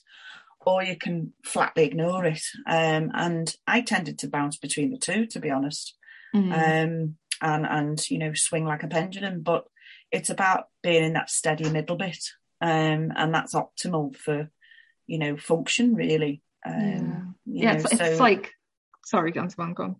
[0.65, 2.43] or you can flatly ignore it.
[2.67, 5.95] Um, and I tended to bounce between the two, to be honest,
[6.35, 9.41] mm, um, and and you know swing like a pendulum.
[9.41, 9.65] But
[10.11, 12.23] it's about being in that steady middle bit,
[12.61, 14.49] um, and that's optimal for
[15.07, 16.41] you know function really.
[16.65, 18.51] Um, you yeah, know, it's, it's like
[19.05, 19.95] sorry, Auntie Mand, go on.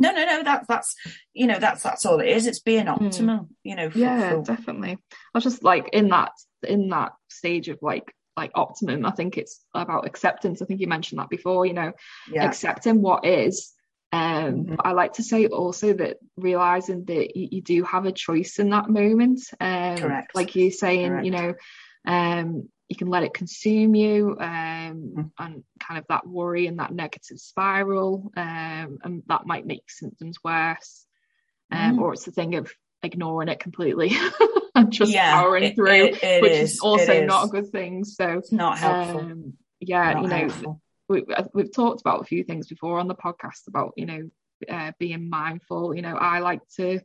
[0.00, 0.42] No, no, no.
[0.42, 0.96] That's that's
[1.32, 2.46] you know that's that's all it is.
[2.46, 3.48] It's being optimal.
[3.62, 4.00] You know, for, Hmm.
[4.00, 4.98] yeah for- definitely i
[5.34, 6.32] was just like in that
[6.66, 10.86] in that stage of like like optimum i think it's about acceptance i think you
[10.86, 11.92] mentioned that before you know
[12.32, 13.72] yeah, accepting what is
[14.12, 14.76] um Mhm.
[14.84, 18.70] i like to say also that realizing that you, you do have a choice in
[18.70, 20.34] that moment um Correct.
[20.34, 21.54] like you're saying you know
[22.06, 25.30] um you can let it consume you um Mhm.
[25.38, 30.38] and kind of that worry and that negative spiral um and that might make symptoms
[30.44, 31.06] worse
[31.70, 32.00] um Mm.
[32.00, 32.70] or it's the thing of
[33.02, 34.10] ignoring it completely
[34.74, 37.48] and just Yeah, powering it- through it- it which is, is, also it not a
[37.48, 39.20] good thing so it's not helpful.
[39.20, 40.82] um yeah not you know helpful.
[41.08, 41.24] we,
[41.54, 44.30] we've talked about a few things before on the podcast about you know
[44.68, 47.00] uh, being mindful you know i like to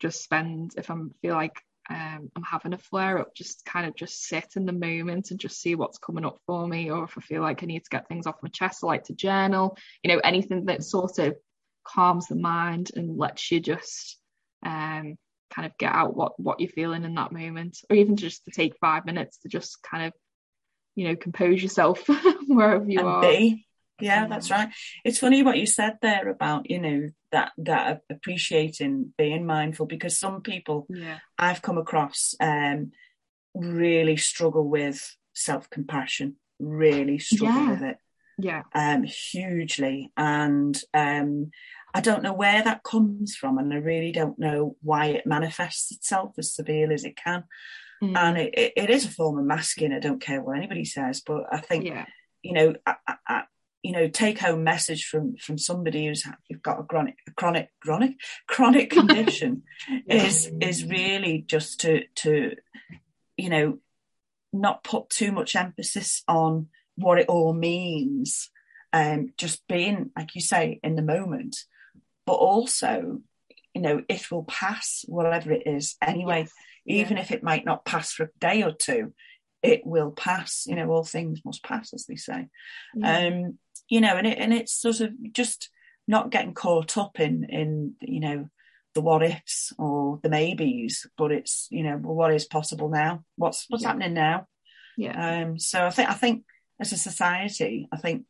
[0.00, 3.94] just spend if i'm feel like um, i'm having a flare up just kind of
[3.94, 7.16] just sit in the moment and just see what's coming up for me or if
[7.18, 9.76] i feel like i need to get things off my chest i like to journal
[10.02, 11.36] you know anything that sort of
[11.84, 14.18] calms the mind and lets you just
[14.64, 15.16] um
[15.54, 18.50] kind of get out what what you're feeling in that moment or even just to
[18.50, 20.12] take five minutes to just kind of
[20.96, 22.06] you know compose yourself
[22.46, 23.66] wherever you and are be.
[24.00, 24.68] Yeah, that's right.
[25.04, 30.18] It's funny what you said there about you know that that appreciating being mindful because
[30.18, 32.92] some people yeah I've come across um,
[33.54, 36.36] really struggle with self compassion.
[36.58, 37.70] Really struggle Yeah.
[37.70, 37.96] with it
[38.36, 41.50] yeah um, hugely, and um,
[41.92, 45.92] I don't know where that comes from, and I really don't know why it manifests
[45.92, 47.44] itself as severe as it can.
[48.02, 48.16] Mm.
[48.16, 49.92] And it, it, it is a form of masking.
[49.92, 52.06] I don't care what anybody says, but I think yeah
[52.44, 52.94] you know, I,
[53.26, 53.42] I,
[53.84, 57.68] you know, take home message from from somebody who's you've got a chronic, a chronic,
[57.80, 58.16] chronic,
[58.48, 59.62] chronic condition
[60.08, 62.56] is is really just to to,
[63.36, 63.78] you know,
[64.52, 68.50] not put too much emphasis on what it all means,
[68.94, 71.56] um, just being like you say in the moment,
[72.24, 73.20] but also,
[73.74, 76.48] you know, it will pass whatever it is anyway
[76.86, 77.06] Yes.
[77.06, 79.12] even if it might not pass for a day or two,
[79.64, 80.64] it will pass.
[80.66, 82.48] You know, all things must pass, as they say.
[82.94, 83.26] yeah.
[83.28, 85.70] Um, you know, and it and it's sort of just
[86.06, 88.48] not getting caught up in in you know
[88.94, 93.24] the what ifs or the maybes, but it's you know well, what is possible now?
[93.36, 93.88] What's what's Yeah.
[93.88, 94.46] happening now?
[94.96, 96.44] yeah Um, so I think I think
[96.80, 98.24] as a society, I think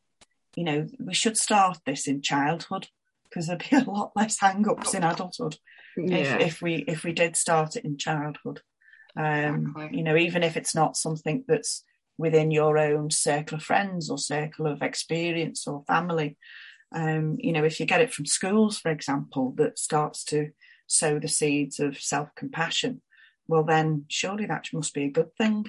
[0.57, 2.89] you know we should start this in childhood
[3.25, 5.57] because there'd be a lot less hang-ups in adulthood
[5.97, 8.61] yeah if, if we if we did start it in childhood
[9.17, 9.99] um Exactly.
[9.99, 11.85] you know even if it's not something that's
[12.19, 16.37] within your own circle of friends or circle of experience or family
[16.95, 20.51] um you know if you get it from schools for example that starts to
[20.87, 23.01] sow the seeds of self-compassion
[23.47, 25.67] well then surely that must be a good thing.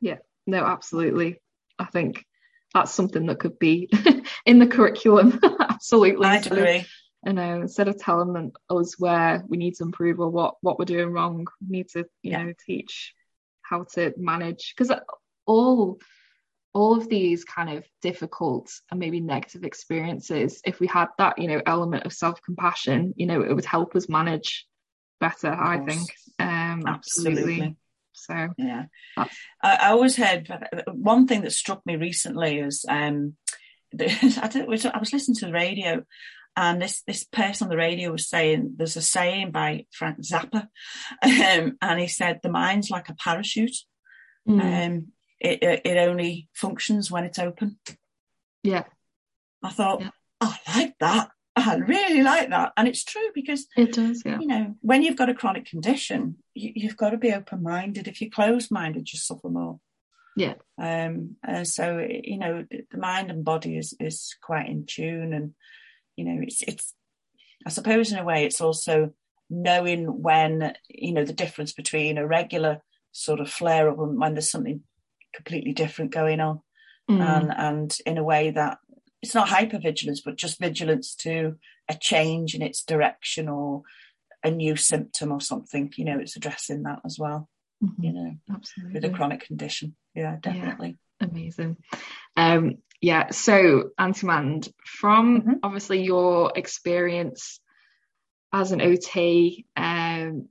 [0.00, 1.40] Yeah, no absolutely.
[1.78, 2.24] I think
[2.72, 3.90] that's something that could be
[4.46, 6.26] in the curriculum absolutely.
[6.26, 6.86] I agree
[7.26, 10.84] you know instead of telling us where we need to improve or what what we're
[10.84, 12.44] doing wrong we need to you Yeah.
[12.44, 13.14] know teach
[13.62, 14.74] how to manage.
[14.76, 14.92] Because
[15.46, 15.98] all
[16.72, 21.48] all of these kind of difficult and maybe negative experiences if we had that you
[21.48, 24.66] know element of self-compassion you know it would help us manage
[25.20, 26.14] better i think.
[26.38, 27.76] um absolutely, absolutely.
[28.12, 28.84] So Yeah,
[29.16, 29.28] I,
[29.62, 30.48] I always heard
[30.92, 33.36] one thing that struck me recently is um,
[33.92, 34.06] the,
[34.42, 36.04] I, don't, I was listening to the radio,
[36.56, 40.68] and this this person on the radio was saying there's a saying by Frank Zappa,
[41.22, 43.76] um, and he said the mind's like a parachute.
[44.48, 45.06] mm, Um,
[45.40, 47.78] it, it it only functions when it's open.
[48.62, 48.84] yeah
[49.62, 50.10] I thought, Yeah.
[50.40, 51.30] oh, I like that.
[51.56, 52.72] I really like that.
[52.76, 54.38] And it's true because it does, yeah.
[54.40, 58.08] You know, when you've got a chronic condition, you, have got to be open minded.
[58.08, 59.78] If you're closed minded, you suffer more.
[60.36, 60.54] Yeah.
[60.80, 65.54] Um, uh, so you know, the mind and body is is quite in tune, and
[66.20, 66.94] you know, it's it's.
[67.66, 69.12] I suppose in a way, it's also
[69.48, 74.34] knowing when you know the difference between a regular sort of flare up and when
[74.34, 74.82] there's something
[75.34, 76.60] completely different going on,
[77.10, 77.20] mm.
[77.20, 78.78] and and in a way that
[79.22, 81.56] it's not hypervigilance, but just vigilance to
[81.88, 83.82] a change in its direction or
[84.44, 85.90] a new symptom or something.
[85.96, 87.48] You know, it's addressing that as well.
[87.82, 88.04] Mm-hmm.
[88.04, 89.96] You know, absolutely with a chronic condition.
[90.14, 90.98] Yeah, definitely.
[91.20, 91.28] Yeah.
[91.28, 91.78] Amazing.
[92.36, 93.30] Um, yeah.
[93.30, 95.52] So, Auntie Mand, from mm-hmm.
[95.62, 97.60] obviously your experience
[98.52, 100.48] as an OT, um,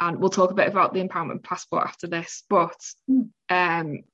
[0.00, 2.78] and we'll talk a bit about the empowerment passport after this, but
[3.10, 3.30] mm.
[3.50, 4.04] um,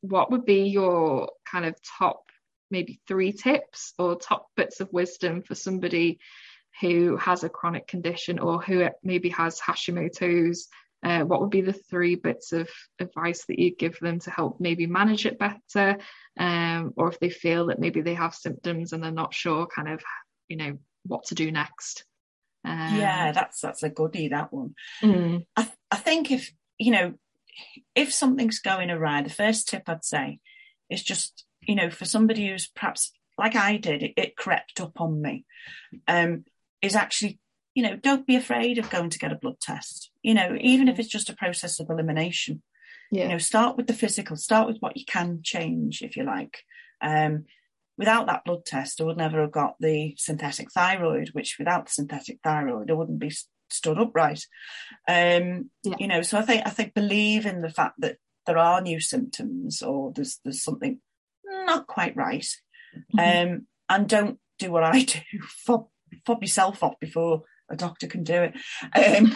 [0.00, 2.22] what would be your kind of top
[2.70, 6.18] maybe three tips or top bits of wisdom for somebody
[6.80, 10.68] who has a chronic condition or who maybe has Hashimoto's?
[11.06, 14.60] Uh, what would be the three bits of advice that you give them to help
[14.60, 15.98] maybe manage it better?
[16.38, 19.88] Um, or if they feel that maybe they have symptoms and they're not sure, kind
[19.88, 20.02] of,
[20.48, 22.04] you know, what to do next?
[22.64, 24.28] Um, yeah, that's that's a goodie.
[24.28, 24.74] That one.
[25.00, 25.46] Mm.
[25.56, 27.14] I I think if you know
[27.94, 30.40] if something's going awry, the first tip I'd say
[30.90, 35.00] is just you know, for somebody who's perhaps like I did, it, it crept up
[35.00, 35.44] on me,
[36.08, 36.44] um,
[36.80, 37.38] is actually,
[37.76, 40.10] you know, don't be afraid of going to get a blood test.
[40.22, 42.62] You know, even if it's just a process of elimination.
[43.12, 43.24] Yeah.
[43.24, 46.62] You know, start with the physical, start with what you can change, if you like.
[47.02, 47.44] Um,
[47.98, 51.92] without that blood test, I would never have got the synthetic thyroid, which without the
[51.92, 53.30] synthetic thyroid, I wouldn't be
[53.70, 54.46] stood upright.
[55.06, 55.96] Um, yeah.
[55.98, 59.00] You know, so I think I think believe in the fact that there are new
[59.00, 60.98] symptoms or there's there's something
[61.44, 62.48] not quite right.
[63.14, 63.52] Mm-hmm.
[63.52, 65.18] Um, and don't do what I do,
[65.66, 65.88] fob,
[66.24, 68.54] fob yourself off before a doctor can do it.
[68.94, 69.34] Um,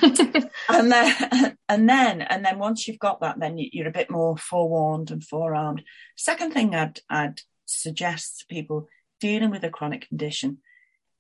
[0.68, 4.36] and then, and then, and then once you've got that, then you're a bit more
[4.36, 5.82] forewarned and forearmed.
[6.16, 8.88] Second thing I'd, I'd suggest to people
[9.20, 10.58] dealing with a chronic condition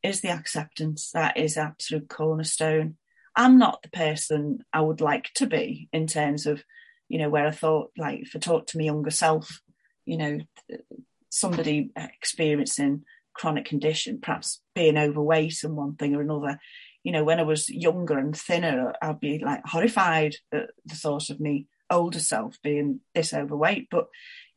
[0.02, 1.10] is the acceptance.
[1.12, 2.96] That is absolute cornerstone.
[3.36, 6.64] I'm not the person I would like to be in terms of,
[7.08, 9.60] you know, where I thought, like, if I talk to my younger self,
[10.04, 10.38] you know,
[11.28, 16.58] somebody experiencing chronic condition, perhaps being overweight and one thing or another.
[17.04, 21.30] You know, when I was younger and thinner, I'd be like horrified at the thought
[21.30, 23.88] of me older self being this overweight.
[23.90, 24.08] But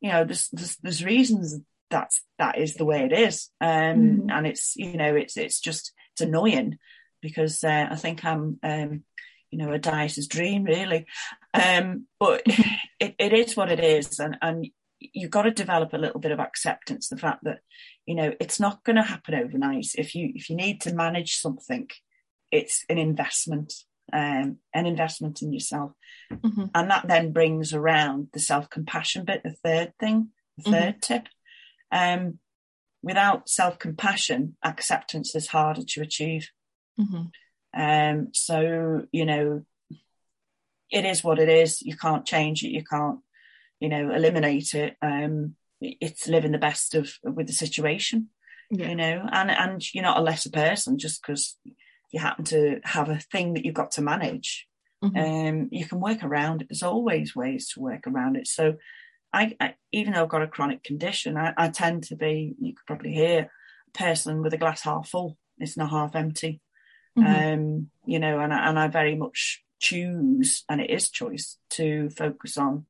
[0.02, 4.30] you know, there's there's, there's reasons that's that is the way it is, um, mm-hmm.
[4.30, 6.78] and it's you know it's it's just it's annoying
[7.22, 9.04] because uh, I think I'm um,
[9.50, 11.06] you know a dieter's dream really,
[11.54, 12.44] um, but
[13.00, 14.68] it, it is what it is, and and
[15.00, 17.60] you've got to develop a little bit of acceptance the fact that
[18.06, 21.36] you know it's not going to happen overnight if you if you need to manage
[21.36, 21.88] something
[22.54, 23.74] it's an investment
[24.12, 25.92] um, an investment in yourself
[26.32, 26.66] mm-hmm.
[26.76, 31.00] and that then brings around the self-compassion bit the third thing the 3rd mm-hmm.
[31.00, 31.28] tip
[31.92, 32.40] um,
[33.02, 36.50] without self-compassion acceptance is harder to achieve
[37.00, 37.82] mm-hmm.
[37.82, 39.64] um, so you know
[40.92, 43.20] it is what it is you can't change it you can't
[43.84, 44.96] you know, eliminate it.
[45.02, 48.30] Um, it's living the best of with the situation,
[48.72, 48.88] yeah.
[48.88, 51.58] you know, and and you're not a lesser person just because
[52.14, 54.68] you happen to have a thing that you've got to manage.
[55.04, 55.18] Mm-hmm.
[55.18, 56.70] Um, you can work around it.
[56.70, 58.48] There's always ways to work around it.
[58.48, 58.76] So,
[59.34, 62.56] I, I even though I've got a chronic condition, I, I, tend to be.
[62.62, 63.50] You could probably hear
[63.88, 65.38] a person with a glass half full.
[65.58, 66.62] It's not half empty.
[67.18, 67.54] Mm-hmm.
[67.54, 72.10] Um, you know, and I, and I very much choose, and it is choice to
[72.12, 72.86] focus on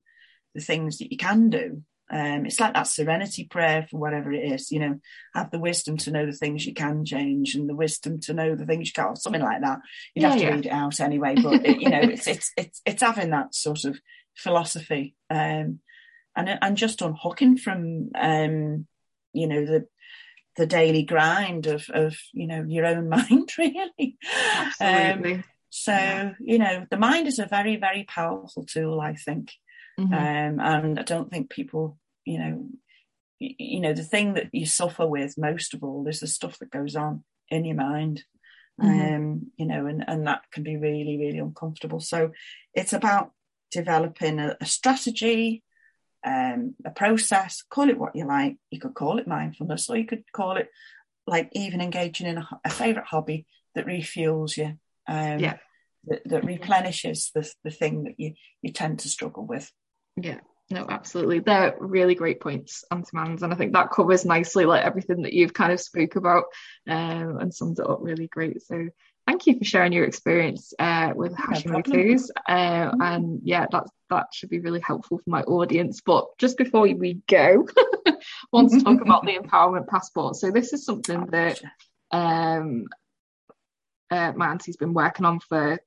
[0.54, 1.82] the things that you can do.
[2.14, 5.00] Um, it's like that serenity prayer for whatever it is, you know,
[5.34, 8.56] have the wisdom to know the things you can change and the wisdom to know
[8.56, 9.80] the things you can't, something like that.
[10.14, 10.52] You'd yeah, have to yeah.
[10.52, 13.86] read it out anyway, but it, you know, it's, it's, it's, it's having that sort
[13.86, 14.00] of
[14.36, 15.80] philosophy, um,
[16.36, 18.86] and, and just unhooking from, um,
[19.34, 19.88] you know, the,
[20.56, 24.18] the daily grind of, of, you know, your own mind really.
[24.56, 25.34] Absolutely.
[25.34, 26.34] Um, so, yeah.
[26.40, 29.52] you know, the mind is a very, very powerful tool, I think.
[30.00, 30.14] Mm-hmm.
[30.14, 32.70] Um, and I don't think people, you know,
[33.40, 36.72] you, know, the thing that you suffer with most of all is the stuff that
[36.72, 38.24] goes on in your mind.
[38.82, 39.16] Mm-hmm.
[39.16, 42.00] Um, you know, and, and that can be really, really uncomfortable.
[42.00, 42.32] So
[42.74, 43.32] it's about
[43.72, 45.64] developing a, a strategy,
[46.26, 48.58] um, a process, call it what you like.
[48.72, 50.70] You could call it mindfulness, or you could call it
[51.28, 53.46] like even engaging in a, a favorite hobby
[53.76, 54.78] that refuels you.
[55.08, 55.58] Um, yeah.
[56.06, 59.72] That, that replenishes the, the thing that you, you tend to struggle with.
[60.18, 60.40] Yeah,
[60.70, 61.40] no, absolutely.
[61.40, 65.34] They're really great points, Auntie Mand, and I think that covers nicely like everything that
[65.34, 66.46] you've kind of spoke about
[66.88, 68.62] um, and summed it up really great.
[68.64, 68.88] So
[69.28, 72.32] thank you for sharing your experience uh, with Hashimoto's.
[72.48, 73.02] Uh, mm-hmm.
[73.02, 76.02] and yeah, that that should be really helpful for my audience.
[76.06, 77.68] But just before we go,
[78.08, 78.14] I
[78.52, 80.38] want to talk about the empowerment passport.
[80.38, 81.62] So this is something that
[82.12, 82.88] um,
[84.10, 85.80] uh, my auntie's been working on for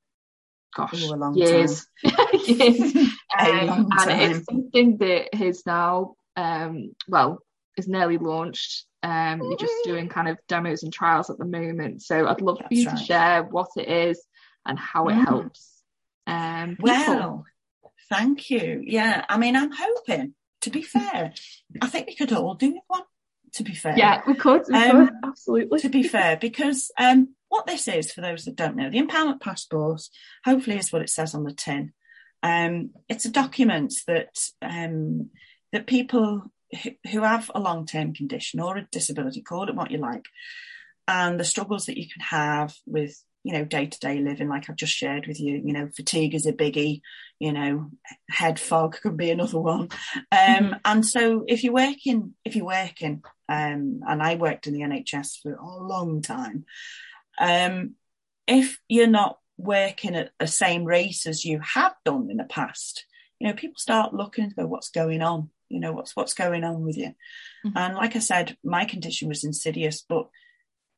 [0.77, 0.93] gosh
[1.35, 1.87] years,
[2.53, 2.95] years.
[3.39, 7.41] Um, and it's something that has now um, well
[7.77, 8.87] is nearly launched.
[9.03, 12.03] Um, you're just doing kind of demos and trials at the moment.
[12.03, 12.97] So I'd love That's for you right.
[12.97, 14.25] to share what it is
[14.65, 15.25] and how it mm.
[15.25, 15.71] helps.
[16.27, 17.45] Um, well,
[18.09, 18.83] thank you.
[18.85, 20.35] Yeah, I mean, I'm hoping.
[20.63, 21.33] To be fair,
[21.81, 23.03] I think we could all do one.
[23.53, 24.63] To be fair, yeah, we could.
[24.69, 25.15] We um, could.
[25.25, 25.79] Absolutely.
[25.81, 29.41] To be fair, because um, what this is, for those that don't know, the empowerment
[29.41, 30.03] passport,
[30.45, 31.93] hopefully, is what it says on the tin.
[32.43, 35.31] Um, it's a document that um,
[35.73, 36.45] that people
[36.83, 40.25] who, who have a long term condition or a disability, call it what you like,
[41.09, 44.69] and the struggles that you can have with you know day to day living, like
[44.69, 45.63] I've just shared with you.
[45.65, 47.01] You know, fatigue is a biggie.
[47.39, 47.91] You know,
[48.29, 49.83] head fog could be another one.
[49.83, 50.73] Um, mm-hmm.
[50.85, 55.43] And so, if you're working, if you're working, um, and I worked in the NHS
[55.43, 56.65] for a long time,
[57.39, 57.95] um,
[58.49, 63.07] if you're not working at the same rate as you have done in the past,
[63.39, 65.51] you know, people start looking and go, what's going on?
[65.69, 67.15] You know, what's what's going on with you?
[67.67, 67.77] Mm-hmm.
[67.77, 70.29] And like I said, my condition was insidious, but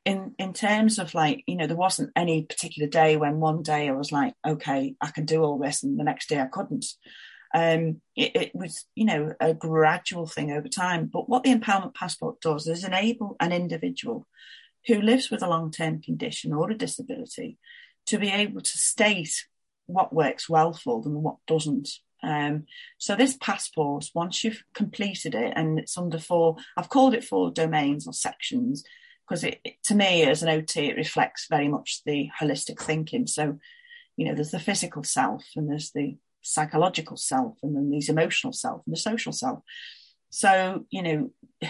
[0.05, 3.89] in in terms of like, you know, there wasn't any particular day when one day
[3.89, 6.87] I was like, okay, I can do all this, and the next day I couldn't.
[7.55, 11.07] Um, it, it, was, you know, a gradual thing over time.
[11.11, 14.27] But what the empowerment passport does is enable an individual
[14.87, 17.57] who lives with a long term condition or a disability
[18.09, 19.47] to be able to state
[19.87, 21.89] what works well for them and what doesn't.
[22.23, 22.65] Um,
[22.99, 27.51] so this passport, once you've completed it, and it's under four, I've called it four
[27.51, 28.85] domains or sections
[29.27, 33.27] because it, it, to me as an OT, it reflects very much the holistic thinking.
[33.27, 33.59] So,
[34.17, 38.53] you know, there's the physical self and there's the psychological self and then these emotional
[38.53, 39.61] self and the social self.
[40.31, 41.31] So, you know,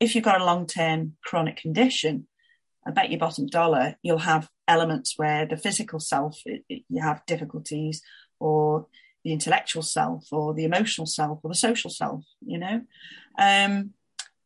[0.00, 2.26] if you've got a long-term chronic condition,
[2.90, 7.00] I bet your bottom dollar you'll have elements where the physical self it, it, you
[7.02, 8.02] have difficulties,
[8.40, 8.86] or
[9.24, 12.24] the intellectual self, or the emotional self, or the social self.
[12.44, 12.82] You know,
[13.38, 13.94] um,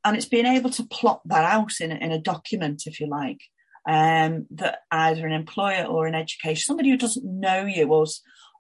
[0.05, 3.40] and it's being able to plot that out in, in a document, if you like,
[3.88, 8.05] um, that either an employer or an education, somebody who doesn't know you, or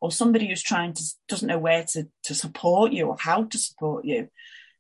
[0.00, 3.58] or somebody who's trying to doesn't know where to to support you or how to
[3.58, 4.28] support you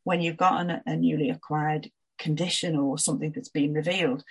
[0.04, 4.22] when you've got an, a newly acquired condition or something that's been revealed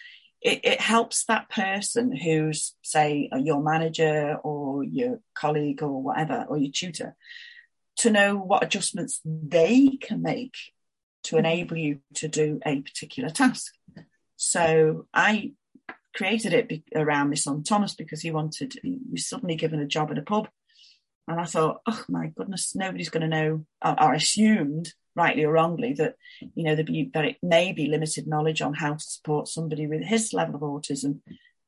[0.44, 6.58] it, it helps that person who's, say, your manager or your colleague or whatever, or
[6.58, 7.16] your tutor,
[7.98, 10.56] to know what adjustments they can make
[11.24, 11.46] to mm-hmm.
[11.46, 13.74] enable you to do a particular task.
[14.36, 15.54] So I
[16.14, 19.88] created it be- around my son Thomas because he wanted, he was suddenly given a
[19.88, 20.50] job at a pub.
[21.28, 25.94] And I thought, oh my goodness, nobody's going to know, or assumed rightly or wrongly,
[25.94, 26.16] that
[26.56, 30.04] you know be, that it may be limited knowledge on how to support somebody with
[30.04, 31.20] his level of autism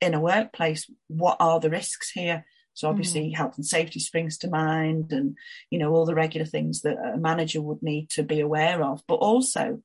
[0.01, 0.89] in a workplace.
[1.07, 2.45] What are the risks here?
[2.73, 3.35] So obviously, mm.
[3.35, 5.37] health and safety springs to mind, and
[5.69, 9.01] you know all the regular things that a manager would need to be aware of,
[9.07, 9.81] but also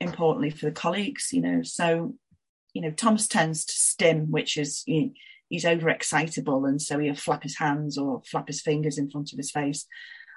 [0.00, 1.28] importantly for the colleagues.
[1.32, 2.14] You know, so
[2.72, 5.12] you know Thomas tends to stim, which is you know,
[5.50, 9.36] he's overexcitable, and so he'll flap his hands or flap his fingers in front of
[9.36, 9.86] his face.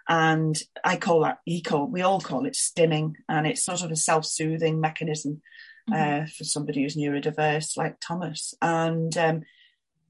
[0.07, 3.13] And I call that, he call, we all call it stimming.
[3.27, 5.41] And it's sort of a self soothing mechanism
[5.89, 6.23] mm-hmm.
[6.23, 8.53] uh, for somebody who's neurodiverse like Thomas.
[8.61, 9.43] And, um,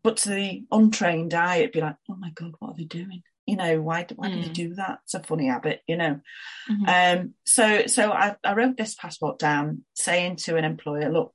[0.03, 3.23] but to the untrained eye, it'd be like, oh my God, what are they doing?
[3.45, 4.33] You know, why, why mm.
[4.33, 4.99] do they do that?
[5.03, 6.19] It's a funny habit, you know.
[6.69, 7.19] Mm-hmm.
[7.19, 11.33] Um, so, so I, I wrote this passport down saying to an employer, look,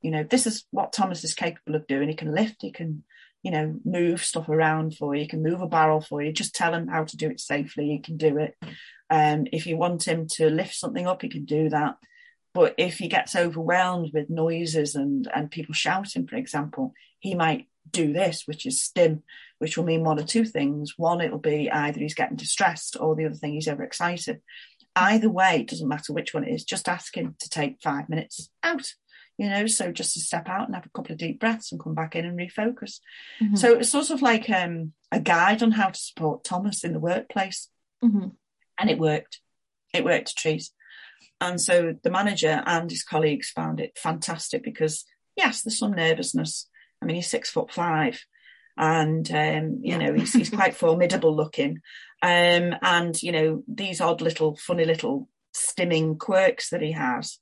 [0.00, 2.08] you know, this is what Thomas is capable of doing.
[2.08, 3.02] He can lift, he can
[3.42, 5.26] you know, move stuff around for you.
[5.28, 6.32] Can move a barrel for you.
[6.32, 7.88] Just tell him how to do it safely.
[7.88, 8.56] He can do it.
[9.10, 11.96] Um, if you want him to lift something up, he can do that.
[12.54, 17.68] But if he gets overwhelmed with noises and, and people shouting, for example, he might
[17.90, 19.22] do this, which is stim,
[19.58, 20.94] which will mean one or two things.
[20.96, 24.40] One, it'll be either he's getting distressed or the other thing he's overexcited.
[24.96, 28.08] Either way, it doesn't matter which one it is, just ask him to take five
[28.08, 28.92] minutes out
[29.38, 31.80] you know so just to step out and have a couple of deep breaths and
[31.80, 33.00] come back in and refocus.
[33.42, 33.56] Mm-hmm.
[33.56, 37.00] so it's sort of like um, a guide on how to support thomas in the
[37.00, 37.68] workplace.
[38.04, 38.28] Mm-hmm.
[38.78, 39.40] and it worked.
[39.94, 40.68] It worked a treat
[41.40, 45.04] and so the manager and his colleagues found it fantastic because
[45.36, 46.68] yes there's some nervousness.
[47.00, 48.20] I mean he's six foot five
[48.76, 51.80] and um, you know he's, he's quite formidable looking.
[52.22, 57.38] Um, and you know these odd little funny little stimming quirks that he has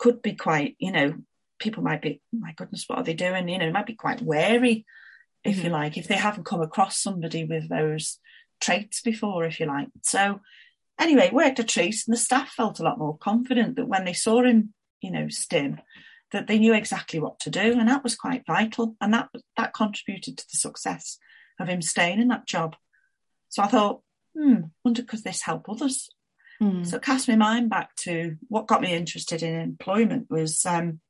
[0.00, 1.14] could be quite you know
[1.58, 4.84] people might be my goodness what are they doing you know might be quite wary
[5.44, 5.66] if mm-hmm.
[5.66, 8.18] you like if they haven't come across somebody with those
[8.60, 10.40] traits before if you like so
[10.98, 14.14] anyway worked a treat and the staff felt a lot more confident that when they
[14.14, 14.72] saw him
[15.02, 15.78] you know stim
[16.32, 19.74] that they knew exactly what to do, and that was quite vital, and that that
[19.74, 21.18] contributed to the success
[21.58, 22.76] of him staying in that job.
[23.48, 24.02] So I thought,
[24.36, 26.08] hmm, wonder could this help others?
[26.62, 26.86] Mm.
[26.86, 31.00] So it cast my mind back to what got me interested in employment was um,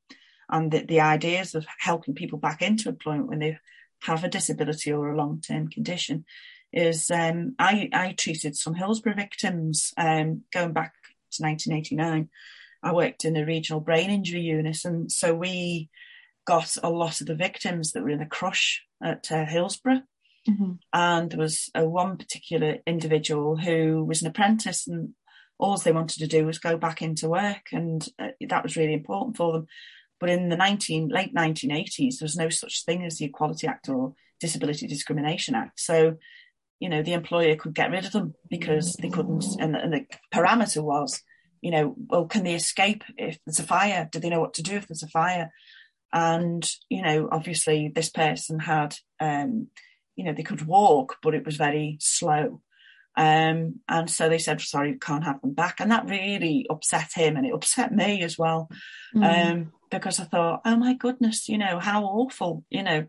[0.48, 3.58] and the, the ideas of helping people back into employment when they
[4.02, 6.24] have a disability or a long term condition.
[6.72, 10.94] Is um, I, I treated some Hillsborough victims um, going back
[11.32, 12.28] to 1989
[12.82, 15.90] I worked in a regional brain injury unit, and so we
[16.46, 20.02] got a lot of the victims that were in the crush at uh, Hillsborough.
[20.48, 20.72] Mm-hmm.
[20.92, 25.10] And there was a one particular individual who was an apprentice, and
[25.60, 28.94] all they wanted to do was go back into work, and uh, that was really
[28.94, 29.66] important for them.
[30.18, 33.88] But in the 19, late 1980s, there was no such thing as the Equality Act
[33.88, 35.80] or Disability Discrimination Act.
[35.80, 36.16] So,
[36.78, 40.06] you know, the employer could get rid of them because they couldn't, and, and the
[40.32, 41.22] parameter was
[41.60, 44.08] you know, well, can they escape if there's a fire?
[44.10, 45.52] Do they know what to do if there's a fire?
[46.12, 49.68] And, you know, obviously this person had, um,
[50.16, 52.62] you know, they could walk, but it was very slow.
[53.16, 55.80] Um, and so they said, sorry, can't have them back.
[55.80, 58.68] And that really upset him and it upset me as well.
[59.14, 59.50] Mm.
[59.52, 63.06] Um, because I thought, oh my goodness, you know, how awful, you know.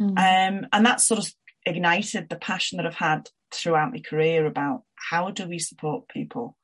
[0.00, 0.10] Mm.
[0.10, 1.32] Um, and that sort of
[1.64, 6.56] ignited the passion that I've had throughout my career about how do we support people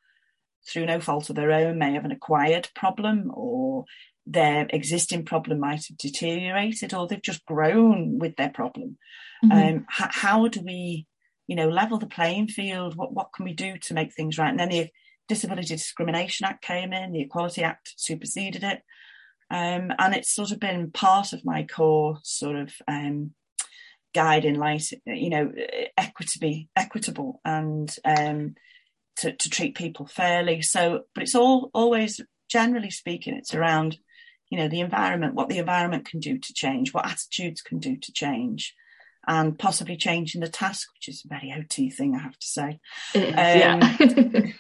[0.69, 3.85] through no fault of their own, may have an acquired problem or
[4.27, 8.97] their existing problem might have deteriorated or they've just grown with their problem.
[9.45, 9.53] Mm-hmm.
[9.53, 11.07] Um, h- how do we,
[11.47, 12.97] you know, level the playing field?
[12.97, 14.51] What, what can we do to make things right?
[14.51, 14.89] And then the
[15.29, 18.83] Disability Discrimination Act came in, the Equality Act superseded it.
[19.51, 23.33] Um, and it's sort of been part of my core sort of um,
[24.15, 25.53] guiding light, you know,
[25.97, 28.55] equity, equitable and um,
[29.17, 30.63] to, to treat people fairly.
[30.63, 33.99] So, but it's all always, generally speaking, it's around,
[34.51, 37.97] you know, the environment, what the environment can do to change, what attitudes can do
[37.97, 38.75] to change,
[39.27, 42.81] and possibly changing the task, which is a very OT thing, I have to say.
[43.15, 43.97] um, yeah.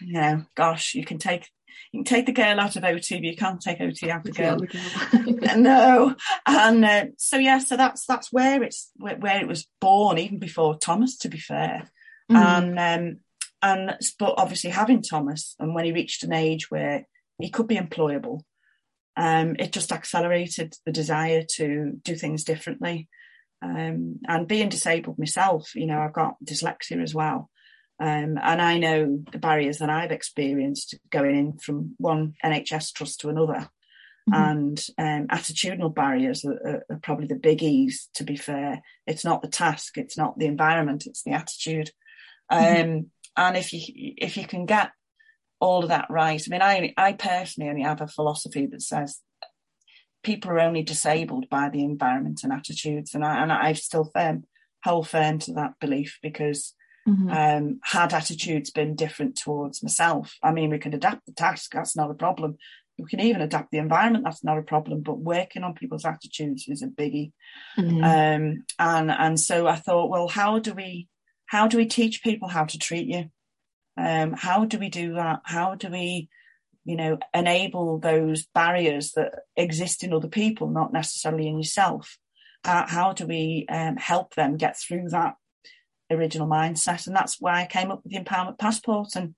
[0.01, 1.49] you know, gosh, you can take
[1.93, 4.33] you can take the girl out of OT, but you can't take OT out of
[4.33, 5.57] the girl.
[5.57, 6.15] no,
[6.47, 10.39] and uh, so yeah, so that's that's where it's where, where, it was born, even
[10.39, 11.91] before Thomas, to be fair.
[12.31, 12.37] Mm.
[12.37, 13.21] And um,
[13.63, 17.07] and but obviously having Thomas, and when he reached an age where
[17.39, 18.41] he could be employable,
[19.17, 23.09] um, it just accelerated the desire to do things differently.
[23.65, 27.51] Um, and being disabled myself, you know, I've got dyslexia as well.
[27.99, 33.21] Um, and I know the barriers that I've experienced going in from one NHS trust
[33.21, 33.69] to another.
[34.29, 34.35] Mm-hmm.
[34.35, 38.83] And um, attitudinal barriers are, are, probably the biggies, to be fair.
[39.07, 41.91] It's not the task, it's not the environment, it's the attitude.
[42.51, 42.83] Mm-hmm.
[42.83, 43.81] Um, and if you
[44.17, 44.91] if you can get
[45.61, 49.21] all of that right, I mean, I I personally only have a philosophy that says
[50.25, 54.45] people are only disabled by the environment and attitudes, and I and I still firm
[54.83, 56.75] hold firm to that belief because.
[57.07, 57.29] Mm-hmm.
[57.29, 61.95] Um, had attitudes been different towards myself, I mean, we can adapt the task, that's
[61.95, 62.57] not a problem.
[62.99, 65.03] We can even adapt the environment, that's not a problem.
[65.03, 67.33] But working on people's attitudes is a biggie.
[67.77, 68.03] Mm-hmm.
[68.03, 71.09] Um, and and so I thought, well, how do we
[71.47, 73.31] how do we teach people how to treat you?
[73.97, 75.41] Um, how do we do that?
[75.45, 76.29] How do we,
[76.85, 82.19] you know, enable those barriers that exist in other people, not necessarily in yourself?
[82.65, 85.35] How, how do we um, help them get through that
[86.11, 87.07] original mindset?
[87.07, 89.35] And that's why I came up with the empowerment passport and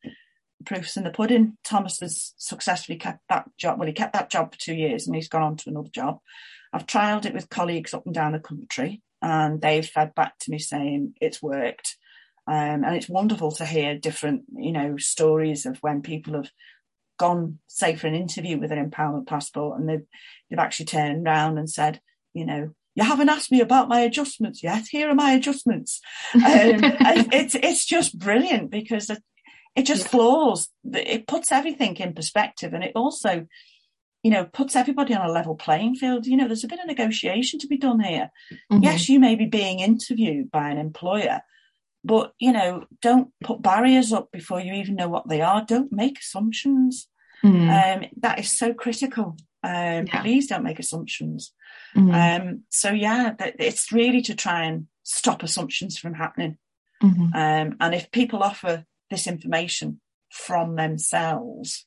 [0.64, 1.56] proofs in the pudding.
[1.64, 3.78] Thomas has successfully kept that job.
[3.78, 6.18] Well, he kept that job for two years and he's gone on to another job.
[6.72, 10.50] I've trialed it with colleagues up and down the country and they've fed back to
[10.50, 11.96] me saying it's worked.
[12.48, 16.50] Um, and it's wonderful to hear different, you know, stories of when people have
[17.18, 20.06] gone, say, for an interview with an empowerment passport, and they've
[20.48, 22.00] they've actually turned around and said,
[22.34, 24.86] you know, you haven't asked me about my adjustments yet.
[24.90, 26.00] Here are my adjustments.
[26.34, 29.22] Um, it's it's just brilliant because it,
[29.74, 30.08] it just yeah.
[30.08, 30.68] floors.
[30.92, 33.46] It puts everything in perspective, and it also
[34.26, 36.26] you know, puts everybody on a level playing field.
[36.26, 38.32] You know, there's a bit of negotiation to be done here.
[38.72, 38.82] Mm-hmm.
[38.82, 41.42] Yes, you may be being interviewed by an employer,
[42.04, 45.64] but, you know, don't put barriers up before you even know what they are.
[45.64, 47.08] Don't make assumptions.
[47.44, 48.02] Mm-hmm.
[48.04, 49.36] Um, that is so critical.
[49.62, 50.22] Um, yeah.
[50.22, 51.52] Please don't make assumptions.
[51.96, 52.46] Mm-hmm.
[52.46, 56.58] Um, so, yeah, it's really to try and stop assumptions from happening.
[57.02, 57.34] Mm-hmm.
[57.34, 61.86] Um, and if people offer this information from themselves,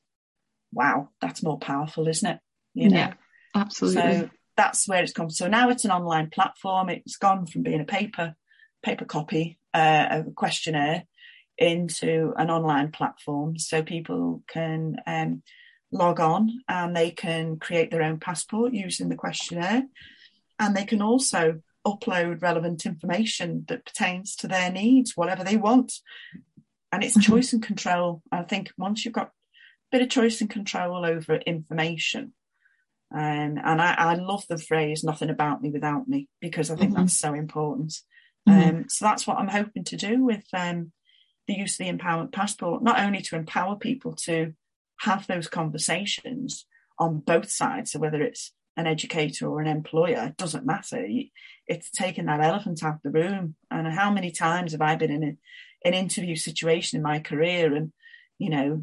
[0.72, 2.38] wow, that's more powerful, isn't it?
[2.74, 2.96] You know?
[2.96, 3.14] Yeah,
[3.54, 4.02] absolutely.
[4.02, 5.30] So that's where it's come.
[5.30, 6.90] So now it's an online platform.
[6.90, 8.34] It's gone from being a paper
[8.82, 11.04] paper copy uh, a questionnaire
[11.58, 15.42] into an online platform, so people can um,
[15.92, 19.82] log on and they can create their own passport using the questionnaire,
[20.58, 25.92] and they can also upload relevant information that pertains to their needs, whatever they want.
[26.92, 27.32] And it's mm-hmm.
[27.32, 28.22] choice and control.
[28.32, 29.30] I think once you've got a
[29.92, 32.32] bit of choice and control over information,
[33.12, 36.92] um, and I, I, love the phrase "nothing about me without me" because I think
[36.92, 37.02] mm-hmm.
[37.02, 37.94] that's so important.
[38.50, 38.76] Mm-hmm.
[38.76, 40.92] Um, so that's what I'm hoping to do with um,
[41.46, 44.54] the use of the empowerment passport, not only to empower people to
[45.00, 46.66] have those conversations
[46.98, 51.06] on both sides, so whether it's an educator or an employer, it doesn't matter.
[51.66, 53.56] It's taking that elephant out of the room.
[53.70, 57.74] And how many times have I been in a, an interview situation in my career
[57.74, 57.92] and
[58.40, 58.82] you know,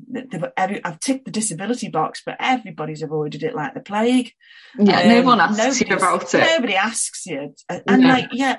[0.55, 4.31] I've ticked the disability box, but everybody's avoided it like the plague.
[4.77, 6.45] Yeah, um, no one asks you about it.
[6.45, 8.07] Nobody asks you, and yeah.
[8.07, 8.57] like, yeah,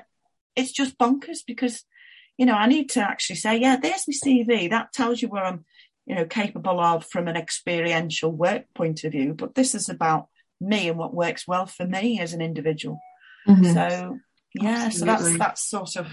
[0.59, 1.83] it's just bonkers because,
[2.37, 4.69] you know, I need to actually say, yeah, there's my CV.
[4.69, 5.65] That tells you where I'm,
[6.05, 9.33] you know, capable of from an experiential work point of view.
[9.33, 10.27] But this is about
[10.61, 12.99] me and what works well for me as an individual.
[13.47, 13.73] Mm-hmm.
[13.73, 14.19] So
[14.53, 14.91] yeah, Absolutely.
[14.97, 16.07] so that's that's sort of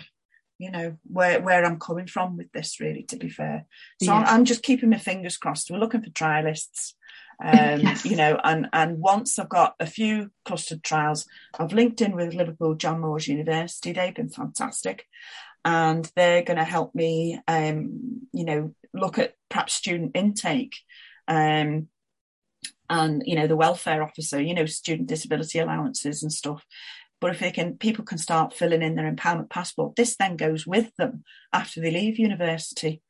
[0.58, 3.66] you know where where I'm coming from with this really to be fair
[4.02, 4.14] so yeah.
[4.14, 6.94] I'm, I'm, just keeping my fingers crossed we're looking for trialists
[7.42, 8.04] um, yes.
[8.04, 11.26] you know and and once I've got a few clustered trials
[11.58, 15.04] I've linked in with Liverpool John Moores University they've been fantastic
[15.64, 20.76] and they're going to help me um, you know look at perhaps student intake
[21.28, 21.88] um,
[22.88, 26.64] and you know the welfare officer you know student disability allowances and stuff
[27.20, 29.96] but if they can, people can start filling in their empowerment passport.
[29.96, 33.02] This then goes with them after they leave university.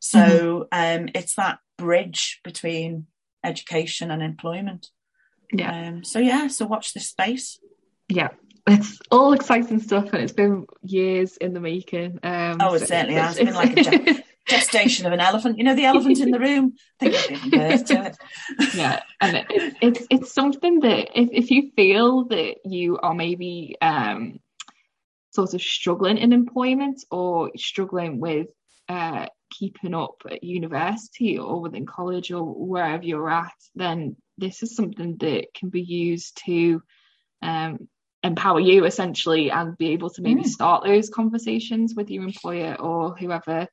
[0.00, 1.02] So mm-hmm.
[1.04, 3.06] um, it's that bridge between
[3.44, 4.88] education and employment.
[5.52, 5.88] Yeah.
[5.88, 7.58] Um, so yeah, so watch this space.
[8.08, 8.30] Yeah,
[8.66, 12.20] it's all exciting stuff, and it's been years in the making.
[12.22, 13.36] Um, oh, it so certainly has.
[13.36, 15.58] It's been like a gestation of an elephant.
[15.58, 16.74] You know, the elephant in the room.
[17.00, 18.16] I think birth to it.
[18.74, 23.14] yeah, and it, it, it's it's something that if if you feel that you are
[23.14, 24.38] maybe um,
[25.32, 28.48] sort of struggling in employment or struggling with
[28.88, 34.74] uh, keeping up at university or within college or wherever you're at, then this is
[34.74, 36.82] something that can be used to
[37.42, 37.88] um,
[38.22, 40.48] empower you essentially and be able to maybe mm.
[40.48, 43.68] start those conversations with your employer or whoever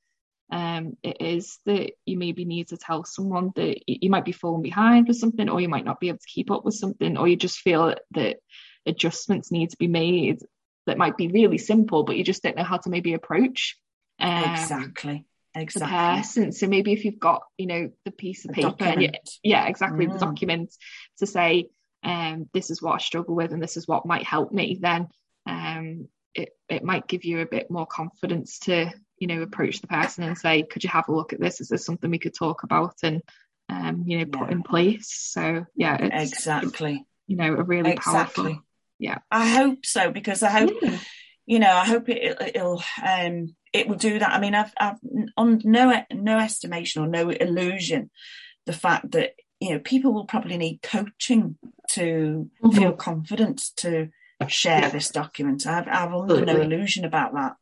[0.52, 4.64] um, it is that you maybe need to tell someone that you might be falling
[4.64, 7.28] behind with something, or you might not be able to keep up with something, or
[7.28, 8.38] you just feel that
[8.86, 10.40] adjustments need to be made
[10.88, 13.78] that might be really simple, but you just don't know how to maybe approach.
[14.20, 15.26] Um, exactly.
[15.56, 15.90] Exactly.
[15.90, 16.52] The person.
[16.52, 19.10] So maybe if you've got, you know, the piece of paper, and you,
[19.44, 20.14] yeah, exactly, mm.
[20.14, 20.74] the document
[21.18, 21.70] to say,
[22.04, 25.08] um, this is what I struggle with, and this is what might help me, then
[25.46, 29.88] um, it it might give you a bit more confidence to you know approach the
[29.88, 32.34] person and say could you have a look at this is this something we could
[32.34, 33.22] talk about and
[33.70, 38.44] um you know put in place so yeah exactly you know a really exactly.
[38.44, 38.64] powerful
[38.98, 40.98] yeah i hope so because i hope yeah.
[41.46, 44.74] you know i hope it, it, will um it will do that i mean i've
[44.80, 44.98] i've
[45.38, 48.10] on no no estimation or no illusion
[48.66, 51.58] the fact that you know people will probably need coaching
[51.90, 52.78] to mm-hmm.
[52.78, 54.10] feel confident to
[54.48, 54.90] share yeah.
[54.90, 57.56] this document i've i've under no illusion about that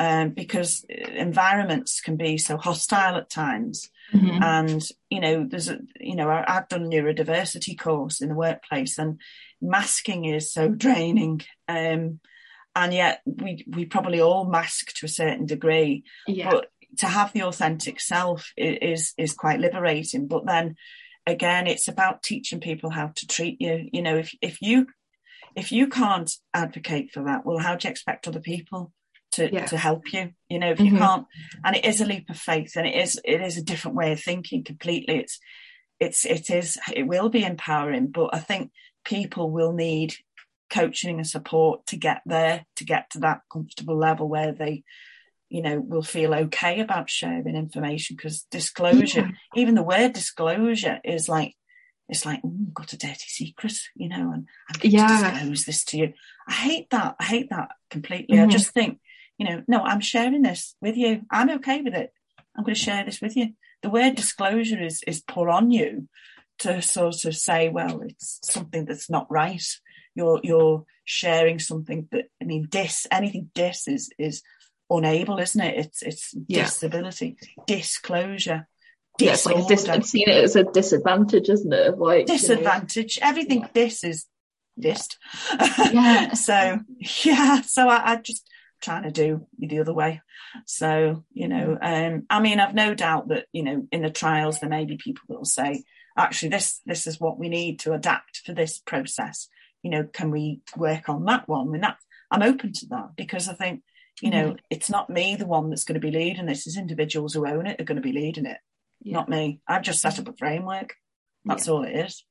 [0.00, 3.90] um, because environments can be so hostile at times.
[4.14, 4.42] Mm-hmm.
[4.42, 8.98] And you know, there's a you know, I, have done neurodiversity course in the workplace,
[8.98, 9.20] and
[9.60, 11.42] masking is so draining.
[11.68, 12.20] Um,
[12.74, 16.50] and yet we we probably all mask to a certain degree, yeah.
[16.50, 16.66] but
[16.98, 20.26] to have the authentic self is is quite liberating.
[20.26, 20.76] But then
[21.26, 23.88] again, it's about teaching people how to treat you.
[23.92, 24.86] You know, if if you
[25.56, 28.92] if you can't advocate for that, well, how do you expect other people
[29.32, 29.66] to, yeah.
[29.66, 30.94] to help you you know if mm-hmm.
[30.94, 31.26] you can't
[31.64, 34.12] and it is a leap of faith and it is it is a different way
[34.12, 35.38] of thinking completely it's
[36.00, 38.72] it's it is it will be empowering but i think
[39.04, 40.14] people will need
[40.70, 44.82] coaching and support to get there to get to that comfortable level where they
[45.48, 49.60] you know will feel okay about sharing information because disclosure yeah.
[49.60, 51.54] even the word disclosure is like
[52.08, 52.40] it's like
[52.72, 55.06] got a dirty secret you know and i'm going yeah.
[55.06, 56.12] to disclose this to you
[56.48, 58.48] i hate that i hate that completely mm-hmm.
[58.48, 58.98] i just think
[59.40, 61.22] you know, no, I'm sharing this with you.
[61.30, 62.12] I'm okay with it.
[62.54, 63.54] I'm going to share this with you.
[63.82, 66.08] The word disclosure is is put on you
[66.58, 69.64] to sort of say, well, it's something that's not right.
[70.14, 74.42] You're you're sharing something that I mean dis anything dis is is
[74.88, 75.78] unable, isn't it?
[75.78, 76.64] It's it's yeah.
[76.64, 77.36] disability,
[77.66, 78.68] disclosure.
[79.18, 81.98] Yeah, it's like dis- I've seen it as a disadvantage, isn't it?
[81.98, 83.16] like disadvantage.
[83.16, 83.68] You know, Everything yeah.
[83.74, 84.26] this is
[84.78, 85.18] dist.
[85.92, 86.32] Yeah.
[86.34, 86.78] so
[87.24, 88.48] yeah, so I, I just
[88.80, 90.20] trying to do the other way.
[90.66, 94.58] So, you know, um, I mean, I've no doubt that, you know, in the trials,
[94.58, 95.84] there may be people that will say,
[96.16, 99.48] actually, this, this is what we need to adapt for this process.
[99.82, 101.74] You know, can we work on that one?
[101.74, 101.96] And that
[102.30, 103.82] I'm open to that because I think,
[104.20, 104.56] you know, mm-hmm.
[104.68, 107.66] it's not me, the one that's going to be leading this is individuals who own
[107.66, 108.58] it are going to be leading it,
[109.02, 109.14] yeah.
[109.14, 109.60] not me.
[109.66, 110.94] I've just set up a framework.
[111.44, 111.72] That's yeah.
[111.72, 112.24] all it is.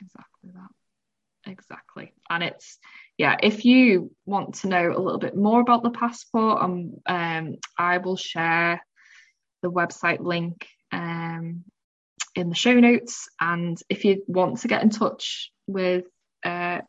[0.00, 1.50] Exactly that.
[1.50, 2.12] Exactly.
[2.30, 2.78] And it's,
[3.18, 7.56] yeah, if you want to know a little bit more about the passport, um, um
[7.76, 8.80] I will share
[9.62, 11.64] the website link um,
[12.34, 13.28] in the show notes.
[13.40, 16.04] And if you want to get in touch with
[16.44, 16.80] uh,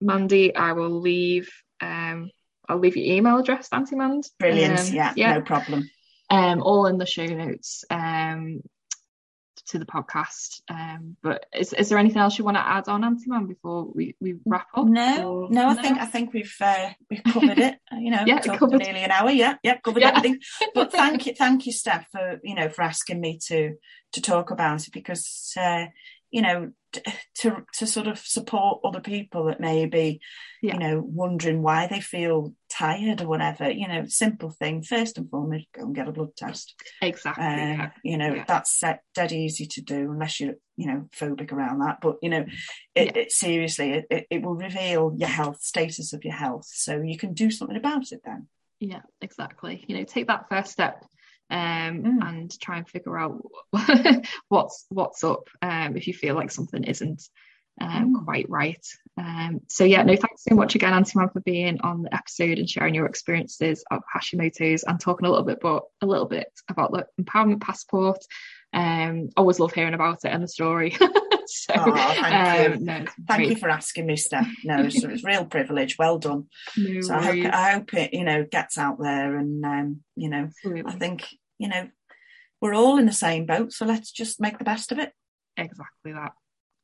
[0.00, 1.50] Mandy, I will leave.
[1.80, 2.30] Um,
[2.68, 4.24] I'll leave your email address, Auntie Mand.
[4.38, 4.80] Brilliant.
[4.80, 5.90] Um, yeah, yeah, no problem.
[6.28, 7.84] Um, all in the show notes.
[7.90, 8.62] Um,
[9.70, 10.60] to the podcast.
[10.68, 13.84] Um, but is, is there anything else you want to add on, Auntie Mand, before
[13.84, 14.86] we, we wrap up?
[14.86, 17.76] No, no, I think I think we've uh, we've covered it.
[17.92, 19.30] You know, yeah, covered nearly an hour.
[19.30, 20.10] Yeah, yeah, covered yeah.
[20.10, 20.40] everything.
[20.74, 23.74] But thank you, thank you, Steph, for you know for asking me to
[24.12, 25.86] to talk about it because uh,
[26.30, 26.72] you know
[27.36, 30.20] to to sort of support other people that may be
[30.62, 30.74] yeah.
[30.74, 35.30] you know wondering why they feel tired or whatever you know simple thing first and
[35.30, 37.90] foremost go and get a blood test exactly um, yeah.
[38.02, 38.44] you know yeah.
[38.46, 38.82] that's
[39.14, 42.44] dead easy to do unless you're you know phobic around that but you know
[42.94, 47.18] it, it seriously it, it will reveal your health status of your health so you
[47.18, 48.46] can do something about it then
[48.78, 51.04] yeah exactly you know take that first step
[51.50, 52.28] um, mm.
[52.28, 53.42] and try and figure out
[54.48, 57.22] what's what's up um, if you feel like something isn't
[57.80, 58.24] um, mm.
[58.24, 58.86] quite right.
[59.16, 62.58] Um, so yeah, no, thanks so much again, Auntie Mand, for being on the episode
[62.58, 66.48] and sharing your experiences of Hashimoto's and talking a little bit, but a little bit
[66.68, 68.18] about the empowerment passport.
[68.72, 70.96] Um, always love hearing about it and the story.
[71.66, 72.74] so, oh, thank you.
[72.74, 74.48] Um, no, thank you for asking me, Steph.
[74.64, 75.96] No, it's, it's real privilege.
[75.98, 76.46] Well done.
[76.76, 80.28] No so I hope, I hope, it, you know, gets out there, and um, you
[80.28, 80.92] know, Absolutely.
[80.92, 81.28] I think
[81.58, 81.88] you know,
[82.60, 85.12] we're all in the same boat, so let's just make the best of it.
[85.56, 86.32] Exactly that.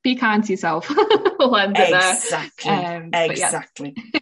[0.03, 0.89] Be kind to yourself.
[1.39, 2.71] we'll exactly.
[2.71, 3.95] Um, exactly.
[3.97, 4.21] Yeah.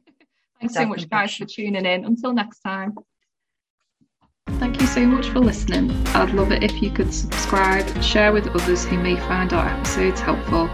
[0.60, 2.04] Thanks so much, guys, for tuning in.
[2.04, 2.94] Until next time.
[4.64, 5.90] Thank you so much for listening.
[6.14, 10.20] I'd love it if you could subscribe, share with others who may find our episodes
[10.20, 10.68] helpful,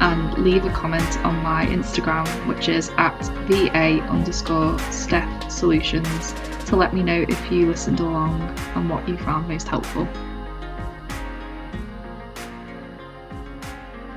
[0.00, 6.76] and leave a comment on my Instagram, which is at VA underscore Steph Solutions to
[6.76, 8.42] let me know if you listened along
[8.76, 10.06] and what you found most helpful.